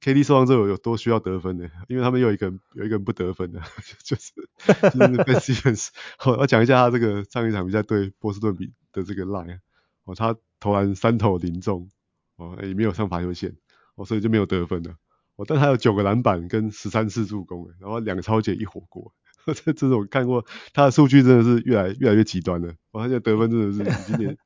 [0.00, 3.60] KD 受伤之后有多需要得分的，因为他们有一个有一个人不得分的，
[4.04, 4.32] 就是
[4.66, 5.88] 就是 Ben Simmons。
[6.26, 9.58] 我要讲一下他这个上一场比赛对波士顿比的这个 line，
[10.04, 11.90] 哦，他投篮三投零中。
[12.36, 13.54] 哦，也没有上罚球线，
[13.94, 14.96] 哦，所以就没有得分了。
[15.36, 19.12] 哦，但他有九个篮板跟十三次助攻，然后两个抄截一火锅。
[19.46, 22.70] 这这是我看过他的数据，真的是越来越来越极端了。
[22.90, 24.36] 哦，他现得分真的是今年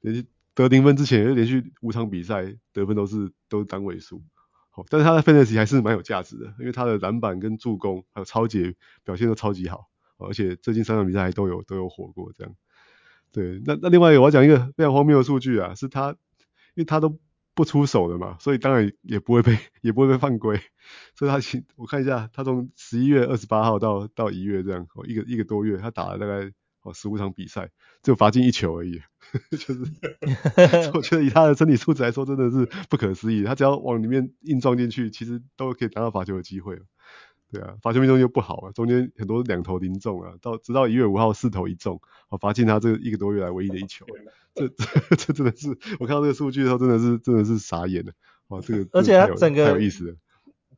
[0.00, 4.22] 连续得零分之前，连续五场比赛得分都是都是单位数。
[4.74, 12.54] 好，但是他的 fantasy 还是蛮有价值的，因为他的篮板跟助攻还有超级表现都超级好，而且最近三场比赛还都有都有火过这样。
[13.32, 16.16] 对，那那另外我要讲一个非常荒谬的数据啊，是他。
[16.76, 17.20] 因为他都
[17.54, 20.60] 不出手的嘛，所以当然也不会被 也不会被犯规。
[21.14, 21.38] 所以他
[21.76, 26.50] 我看一下，他从十一月二十八号到到一月这样，哦，一个一个多月，他打了大概
[26.84, 27.70] 哦十五场比赛，
[28.02, 29.02] 只有罚进一球而已。
[29.50, 29.80] 就是
[30.94, 33.42] 我觉得以他的身体素质来说，真的是不可思议。
[33.42, 36.78] 他只要往里面硬撞进去，其实都可以拿到罚球的机会。
[37.50, 44.04] 对啊，罚球命中又不好啊，中间很多两投零中啊，到直到一月五号四投一中，好罚进他这一个多月来唯一的一球。
[44.54, 44.84] 这这
[45.16, 45.68] 这真的是
[45.98, 48.12] 我看到这个数据的时候，真的是真的是傻眼了。
[48.48, 50.16] 哇，这个而且他整个太有意思了。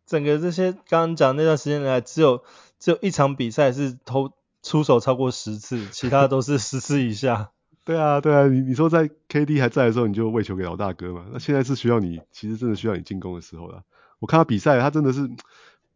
[0.07, 2.45] 整个这些刚刚讲那段时间来，只有
[2.79, 4.31] 只有一场比赛是投
[4.67, 7.53] 出手超过十次，其他都是十次以下。
[7.87, 11.25] 对啊，对啊，你你说在 KD 还在的时候，你就喂球给老大哥嘛。
[11.33, 13.85] 那现在是需要你，其实真的需要你进攻的时候了。
[14.19, 15.31] 我看他比赛，他真的是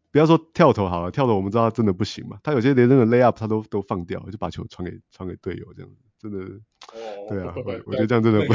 [0.09, 2.37] 不要说跳投好了，跳投我们知道他真的不行嘛。
[2.43, 6.39] 他有些连那个 lay up 他都都放掉，就把球传给传给队友这样子，真的。
[6.93, 7.27] 哦。
[7.27, 7.53] 对啊，
[7.85, 8.53] 我觉得这样真的不。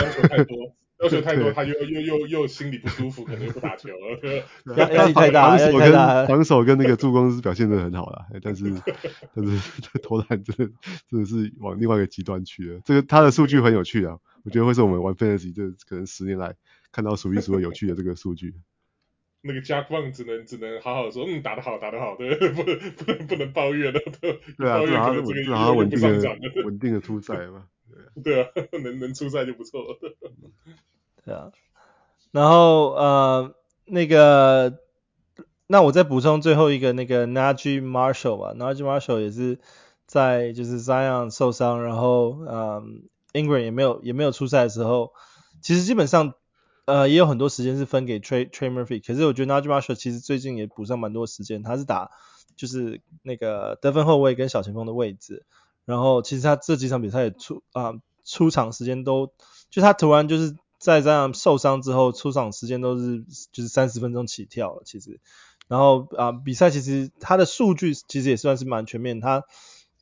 [1.02, 4.76] 要求太多，他又又又又心里不舒服，可能又不打球 了。
[4.76, 6.26] 压力太大，防守跟。
[6.26, 8.64] 防守跟那个助攻是表现的很好啦，但是
[9.34, 9.72] 但是
[10.02, 10.72] 投篮真的
[11.10, 12.80] 真的是往另外一个极端去了。
[12.84, 16.54] 这个他的数据很有趣啊，我觉得会是我们玩 fantasy 这可能十年来
[16.92, 18.54] 看到数一数二有趣的这个数据。
[19.42, 24.00] 那个加棒只能只能好好说，嗯，打得好，打得好，对，不能不能不能抱怨了，
[24.58, 27.66] 对啊，至少稳，至少稳定的稳定的出赛嘛。
[28.22, 28.48] 对啊，
[28.82, 29.98] 能能出赛就不错了。
[31.24, 31.52] 对啊，
[32.30, 34.78] 然后呃，那个，
[35.66, 39.58] 那我再补充最后一个那个 Naji Marshall 吧，Naji Marshall 也是
[40.06, 42.82] 在就是 Zion 受伤，然后呃
[43.32, 45.12] Ingram 也没有也没有出赛的时候，
[45.60, 46.34] 其实基本上
[46.84, 52.10] 呃也有很多时间是分给 Trey Trey Murphy，可是我觉得 Naji Marshall 其实最近也补上蛮多时间，他是打
[52.54, 55.44] 就是那个得分后卫跟小前锋的位置。
[55.86, 59.32] 然后其实他这几场比赛也出啊、出场时间都，
[59.70, 65.18] 就他突然就是在这样受伤之后出场时间都是就是三十分钟起跳了其实，
[65.68, 69.44] 然后啊、比赛其实他的数据其实也算是蛮全面，他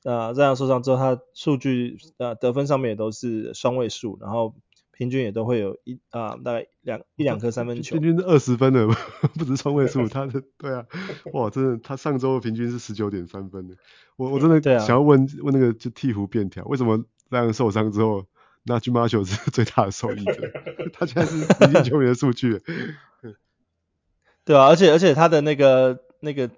[0.03, 4.55] 啊这样受伤之后他数据啊得分上面也都是双位数，然后。
[4.97, 7.97] 平均也都会有一啊、呃，大概两一两颗三分球。
[7.97, 8.87] 平均是二十分的，
[9.37, 10.09] 不止双位数。
[10.09, 10.87] 他的对啊，
[11.33, 13.75] 哇，真的，他上周的平均是十九点三分的。
[14.17, 18.25] 我我真的想要问、啊、问那个就鹈鹕便条，为什么让人受伤之后，
[18.63, 20.51] 那 Naji Marshall 是最大的受益者？
[20.95, 22.63] 他现在是平均球员的数据。
[24.47, 26.51] 对啊，而且而且他的那个那个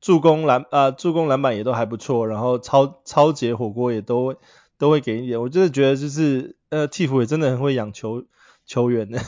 [0.00, 4.34] 助攻篮啊、呃、助攻篮板也都还不错，然后抄抄截火锅也都
[4.76, 5.40] 都会给一点。
[5.40, 6.56] 我真的觉得就是。
[6.76, 8.26] 呃，替补也真的很会养球
[8.66, 9.18] 球员呢，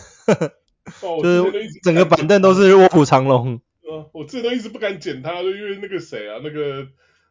[1.22, 3.62] 就是整个板凳都是卧虎藏龙。
[3.82, 6.88] 呃， 我自己都一直不敢捡他，就因为那个谁啊，那个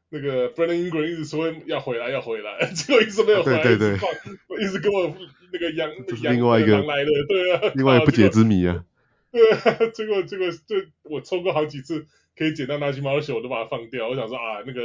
[0.09, 5.13] 那个 Brandon Ingram 一直说要回来要回来， 结果一直没有回来，对对对，一直跟我
[5.53, 5.87] 那个羊
[6.23, 8.83] 羊另外一个羊来的，对啊，另外一个不解之谜啊。
[9.31, 9.59] 对啊，
[9.93, 14.09] 结果结果就我抽过好几次可以捡到 Naji Marshall，我都把它放掉。
[14.09, 14.81] 我想说啊，那个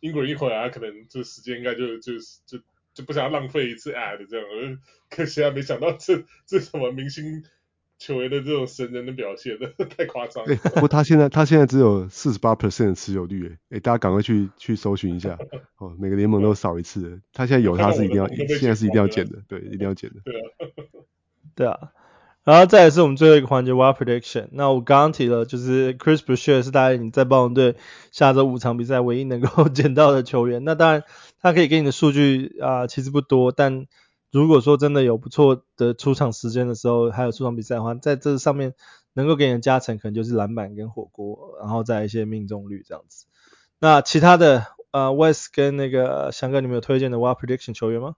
[0.00, 2.12] Ingram 一回来，可能这时间应该就就
[2.46, 2.58] 就。
[2.96, 4.78] 就不想要浪费一次 ad 这样，
[5.10, 7.44] 可惜啊，没想到这这什么明星
[7.98, 9.58] 球员的这种神人的表现，
[9.96, 10.56] 太夸张了。
[10.56, 15.38] 欸、不过他现在他现在只有四十八 percent 的持有率，哎、欸，大家赶快去去搜寻一下
[15.76, 17.20] 哦，每个联盟都少一次。
[17.34, 18.26] 他现在有他是一定要，
[18.58, 20.16] 现在是一定要减的，对，一定要减的。
[20.24, 20.48] 对啊，
[21.54, 21.92] 对啊。
[22.46, 24.48] 然后再来是我们最后一个环节 w i l Prediction。
[24.52, 27.76] 那我刚刚提了，就是 Chris Boucher 是大概你在暴龙队
[28.10, 30.64] 下周五场比赛唯一能够 捡到的球员。
[30.64, 31.04] 那当然。
[31.38, 33.86] 他可以给你的数据啊、其实不多，但
[34.32, 38.74] 如果说真的有不错的出场时间的时候，还有出场比赛的话，在这上面
[39.12, 43.26] 能够给你的加成，可能就是篮板跟火锅，然后再一些命中率这样子。
[43.78, 48.16] 那其他的呃，West 跟那个翔哥，你们有推荐的 w i l Prediction 球员吗？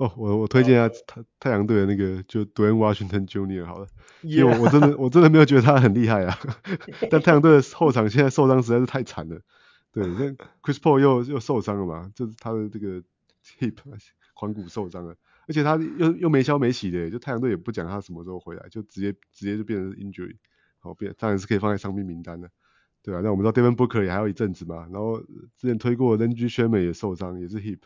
[0.00, 3.66] 哦，我我推荐一下太太阳队的那个就 Duane Washington Jr.
[3.66, 3.86] 好了，
[4.22, 6.38] 因为我我真的我真的没有觉得他很厉害啊，
[7.10, 9.38] 但太阳队的后场现在受伤实在是太惨了。
[9.92, 10.24] 对，那
[10.62, 13.02] Chris Paul 又又受伤了嘛，就是他的这个
[13.58, 13.74] hip
[14.34, 15.14] 髋骨受伤了，
[15.46, 20.36] 而且他又又没消没息的，就太阳队也不讲他什么时候回来，就直接直接就变成 injury，
[20.78, 22.48] 好变当然是可以放在伤病名单的，
[23.02, 25.20] 对啊，那我们知道 Devin Booker 也还有一阵子嘛，然后
[25.58, 27.80] 之前推过 Landry Shamet 也受伤，也是 hip，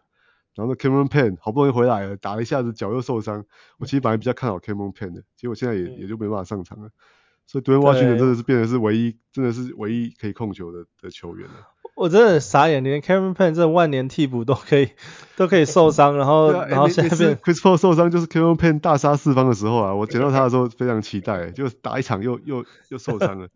[0.55, 3.45] 然后那 Cameron Payne 好不容易回来了，打了一下子脚又受伤，
[3.79, 6.91] 我其实本来比较看好 Cameron Payne 的，结果现在也也就没办法上场了，
[7.47, 11.55] 所以 Duane Washington 真的是变得是唯一真的是唯一可以控球的的球员了。
[11.97, 14.89] 我真的很傻眼，连 Cameron Payne 这万年替补都可以
[15.37, 19.95] 都可以受伤，然后、啊、然后现在变 Chris Paul 受伤，就是 Cameron Payne 大杀四方的时候啊！
[19.95, 23.49] 我捡到他的时候非常期待，就打一场又又又受伤了。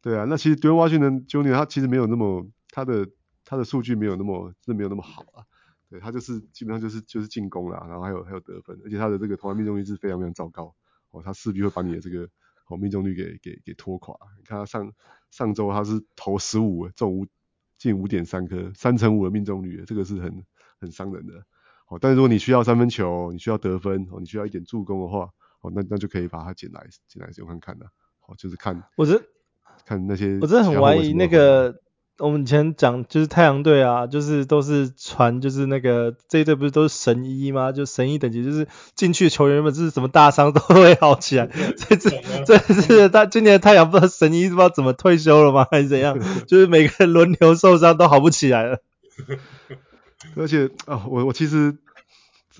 [0.00, 3.08] 对啊，那其实 Duane Washington Junior 他其实没有那么他的
[3.44, 5.42] 他的数据没有那么是没有那么好啊。
[5.90, 10.72] 对他就是基本上就是就是进攻啦，然后还有还有得分，而且他的这个投篮命中率是非常非常糟糕
[11.10, 12.28] 哦，他势必会把你的这个
[12.68, 14.14] 哦命中率给给给拖垮。
[14.38, 14.92] 你看他上
[15.32, 17.26] 上周他是投十五，中五
[17.76, 20.44] 近五点三颗，三成五的命中率，这个是很
[20.78, 21.34] 很伤人的。
[21.88, 25.28] 哦，但是如果你需要三分球，你需要得分，哦，你需要一点助攻的话，
[25.60, 27.86] 哦，那那就可以把它捡来捡来用看看了。
[28.28, 29.20] 哦，就是看，我是
[29.84, 31.82] 看那些，我真的很怀疑那个。
[32.20, 37.72] 我们以前讲就是太阳队啊，就是都是传就是那个这一队不是都是神医吗？
[37.72, 41.46] 就神医等级，就是进去的球员们就是什么大伤都会好起来。
[41.76, 42.10] 这次
[42.46, 45.66] 这次他今年的太阳不知道神医不知道怎么退休了吗？
[45.70, 46.18] 还是怎样？
[46.46, 48.78] 就是每个人轮流受伤都好不起来了。
[50.36, 51.76] 而且啊，我我其实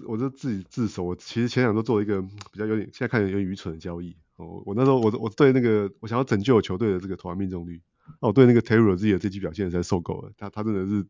[0.07, 4.17] 我就自己自首，我其实前两周做了一个比较有点现在看起来有点愚蠢的交易。
[4.37, 7.81] 哦，我那时候我我对那个我想要拯救球队的这个投篮命中率。
[8.21, 11.07] 那我对那个 Terry Rozier 的这季表现实在受够了，他他真的是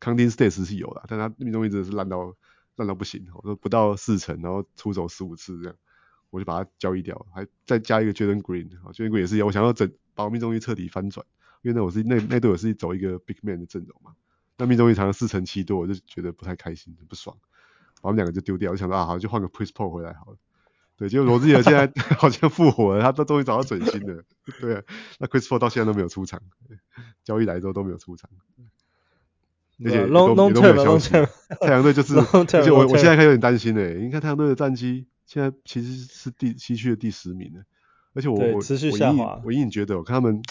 [0.00, 2.34] counting stats 是有的，但他命中率真的是烂到
[2.76, 5.76] 烂到不行，我说不到四成，然后出手十五次这样，
[6.30, 11.26] 我就把他交易掉，还再加一个 Jalen Green，Jalen Green 也是一样，我想要整把我命中率彻底翻转，
[11.60, 14.14] 因为那我是那那队我是走一个 big man 的阵容嘛，
[14.56, 17.36] 那命中率长了四成七多，我就觉得不太开心，不爽，
[18.02, 20.36] 把我们两个就丢掉，我就想到啊好就换个 Chris Paul 回来好了。
[20.98, 24.22] 对，结果罗志尔现在 好像复活了，他都终于找到准心了。
[24.60, 24.82] 对啊，
[25.18, 26.42] 那 Chris Paul 到现在都没有出场，
[27.24, 28.28] 交易来之后都没有出场，
[29.84, 31.10] 而且都都没有消息。
[31.60, 37.62] 太阳队就是， 而且我我现在还有点担心诶，你看太阳队的战绩现在其实是第西区的第十名呢，
[38.12, 39.40] 而且我我持续下滑。
[39.44, 40.42] 我隐隐觉得，我看他们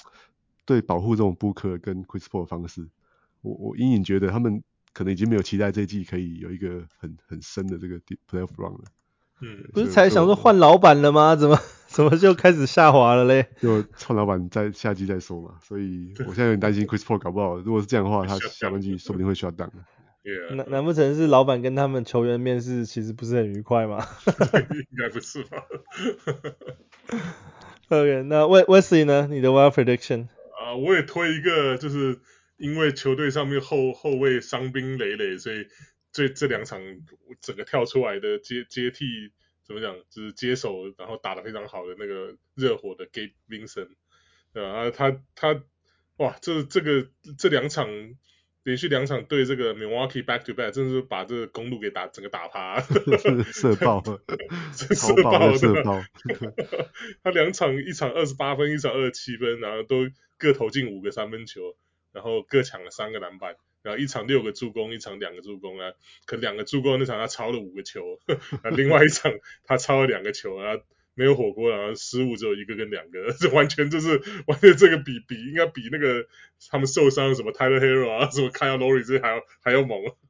[0.65, 2.89] 对保护这种 Booker 跟 Chris Paul 的方式，
[3.41, 4.63] 我我隐隐觉得他们
[4.93, 7.95] 可能已经没有期待这一季可以有一个很很深的这个
[8.29, 8.83] Playoff Run 了。
[9.43, 11.35] 嗯，不是才想说换老板了吗？
[11.39, 13.47] 怎么怎么就开始下滑了嘞？
[13.59, 15.55] 就换老板在下季再说嘛。
[15.63, 19.71] 所以我现在有点担心 Chris Paul 搞不好，如果是这样的话，他下半季说不定会 shut down。
[20.55, 24.05] 难难不成是老板跟他们球员面试其实不是很愉快吗？
[24.69, 25.57] 应该不是吧
[27.89, 29.27] ？OK，那 Wesley 呢？
[29.31, 30.27] 你的 Wild Prediction？
[30.53, 32.19] 啊，我也推一个，就是
[32.61, 35.67] 因为球队上面后后卫伤兵累累，所以。
[36.13, 36.81] 这这两场
[37.39, 39.31] 整个跳出来的接接替
[39.63, 43.87] 怎么讲，就是接手然后打得非常好的那个热火的 Gabe Vincent，
[44.51, 44.91] 对吧？
[44.91, 45.63] 他他
[46.17, 47.07] 哇，这这个
[47.37, 47.87] 这两场
[48.63, 52.81] 连续两场对这个 Milwaukee back to back，真的是把这个公路给打整个打趴，
[53.53, 54.03] 射爆，
[54.73, 56.03] 射爆射爆，
[57.23, 61.77] 他两场一场二十八分，一场二十七分，然后都各投进五个三分球，
[62.13, 63.55] 然后各抢了三个篮板。
[63.83, 65.93] 然后一场六个助攻，一场两个助攻啊，
[66.27, 68.19] 可两个助攻那场他超了五个球，
[68.61, 69.31] 啊，另外一场
[69.65, 70.77] 他超了两个球啊，
[71.15, 76.23] 没有火锅，然后失误只有一个跟两个， 这完全就是完全这个比比应该比那个
[76.69, 79.99] 他们受伤什么 Tyler Herro 啊，什么 Kyle Lowry 这些还要还要猛，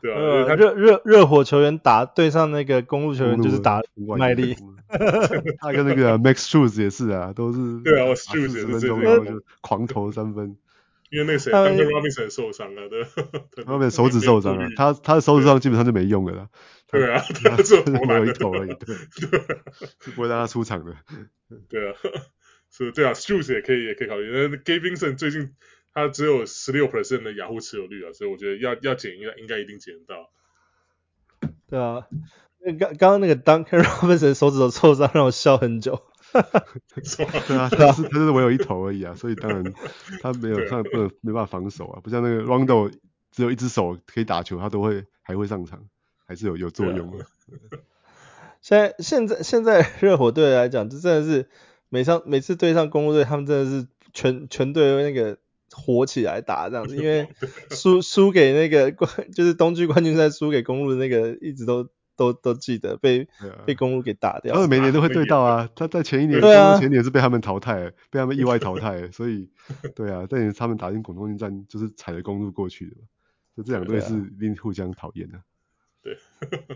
[0.00, 0.18] 对吧？
[0.18, 3.82] 呃、他热热热火球员打对上那个公路球员就是打
[4.18, 4.56] 卖力，
[5.58, 10.56] 他跟那个 Max Shoes 也是啊，都是对啊我 Shoes 也是这种就狂投三分。
[11.10, 13.04] 因为那个谁，Duncan Robinson 受伤了，对。
[13.66, 16.48] 他们手指受伤了，他他的手指上基本上就没用了啦。
[16.86, 17.82] 对啊， 他只有
[18.24, 18.94] 一投而已，对。
[20.00, 20.96] 是不会让他出场的。
[21.68, 21.94] 对啊，
[22.70, 24.30] 是，对啊，Strus 也可以，也可以考虑。
[24.30, 25.54] 那 Gabe Vincent 最近
[25.92, 30.30] 他只有十六 percent 的雅虎持有率啊，所以我觉得要要减应该应该一定减得到。
[31.68, 32.06] 对啊，
[32.78, 36.04] 刚刚刚那个 Duncan Robinson 手指头受伤让我笑很久。
[36.32, 36.64] 哈哈，
[37.48, 39.74] 对啊，他是他就是唯有一头而已啊，所以当然
[40.22, 42.92] 他没有他不能没办法防守啊，不像那个 Rondo
[43.30, 45.84] 只有一只手可以打球，他都会还会上场，
[46.26, 47.26] 还是有有作用 的。
[48.60, 51.48] 现在现在现在热火队来讲，这真的是
[51.88, 55.38] 每上每次对上公鹿队，他们真的是全全队那个
[55.72, 57.28] 火起来打这样子，因为
[57.70, 61.88] 输输给那个冠就是东区冠军赛输给公鹿的那个一直都。
[62.20, 65.70] 都都记得被、啊、被公路给打掉，他们每年都会对到啊。
[65.74, 69.48] 他在前一年，对啊，前年是被他们淘汰，被他们意外淘汰，所以
[69.96, 72.96] 对啊，但是他们打进广东军战就是踩着公路过去的，
[73.56, 75.40] 就这两队是一定互相讨厌的。
[76.02, 76.18] 对，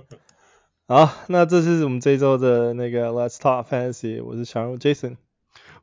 [0.89, 5.19] 好，那这是我们这一周的那个 Let's Talk Fantasy，我是小人物 Jason，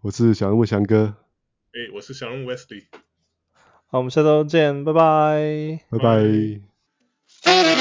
[0.02, 1.14] 我是小人物翔哥，
[1.74, 2.86] 哎，我是小人物 Wesley，
[3.86, 7.81] 好，我们下周见，拜拜，拜拜。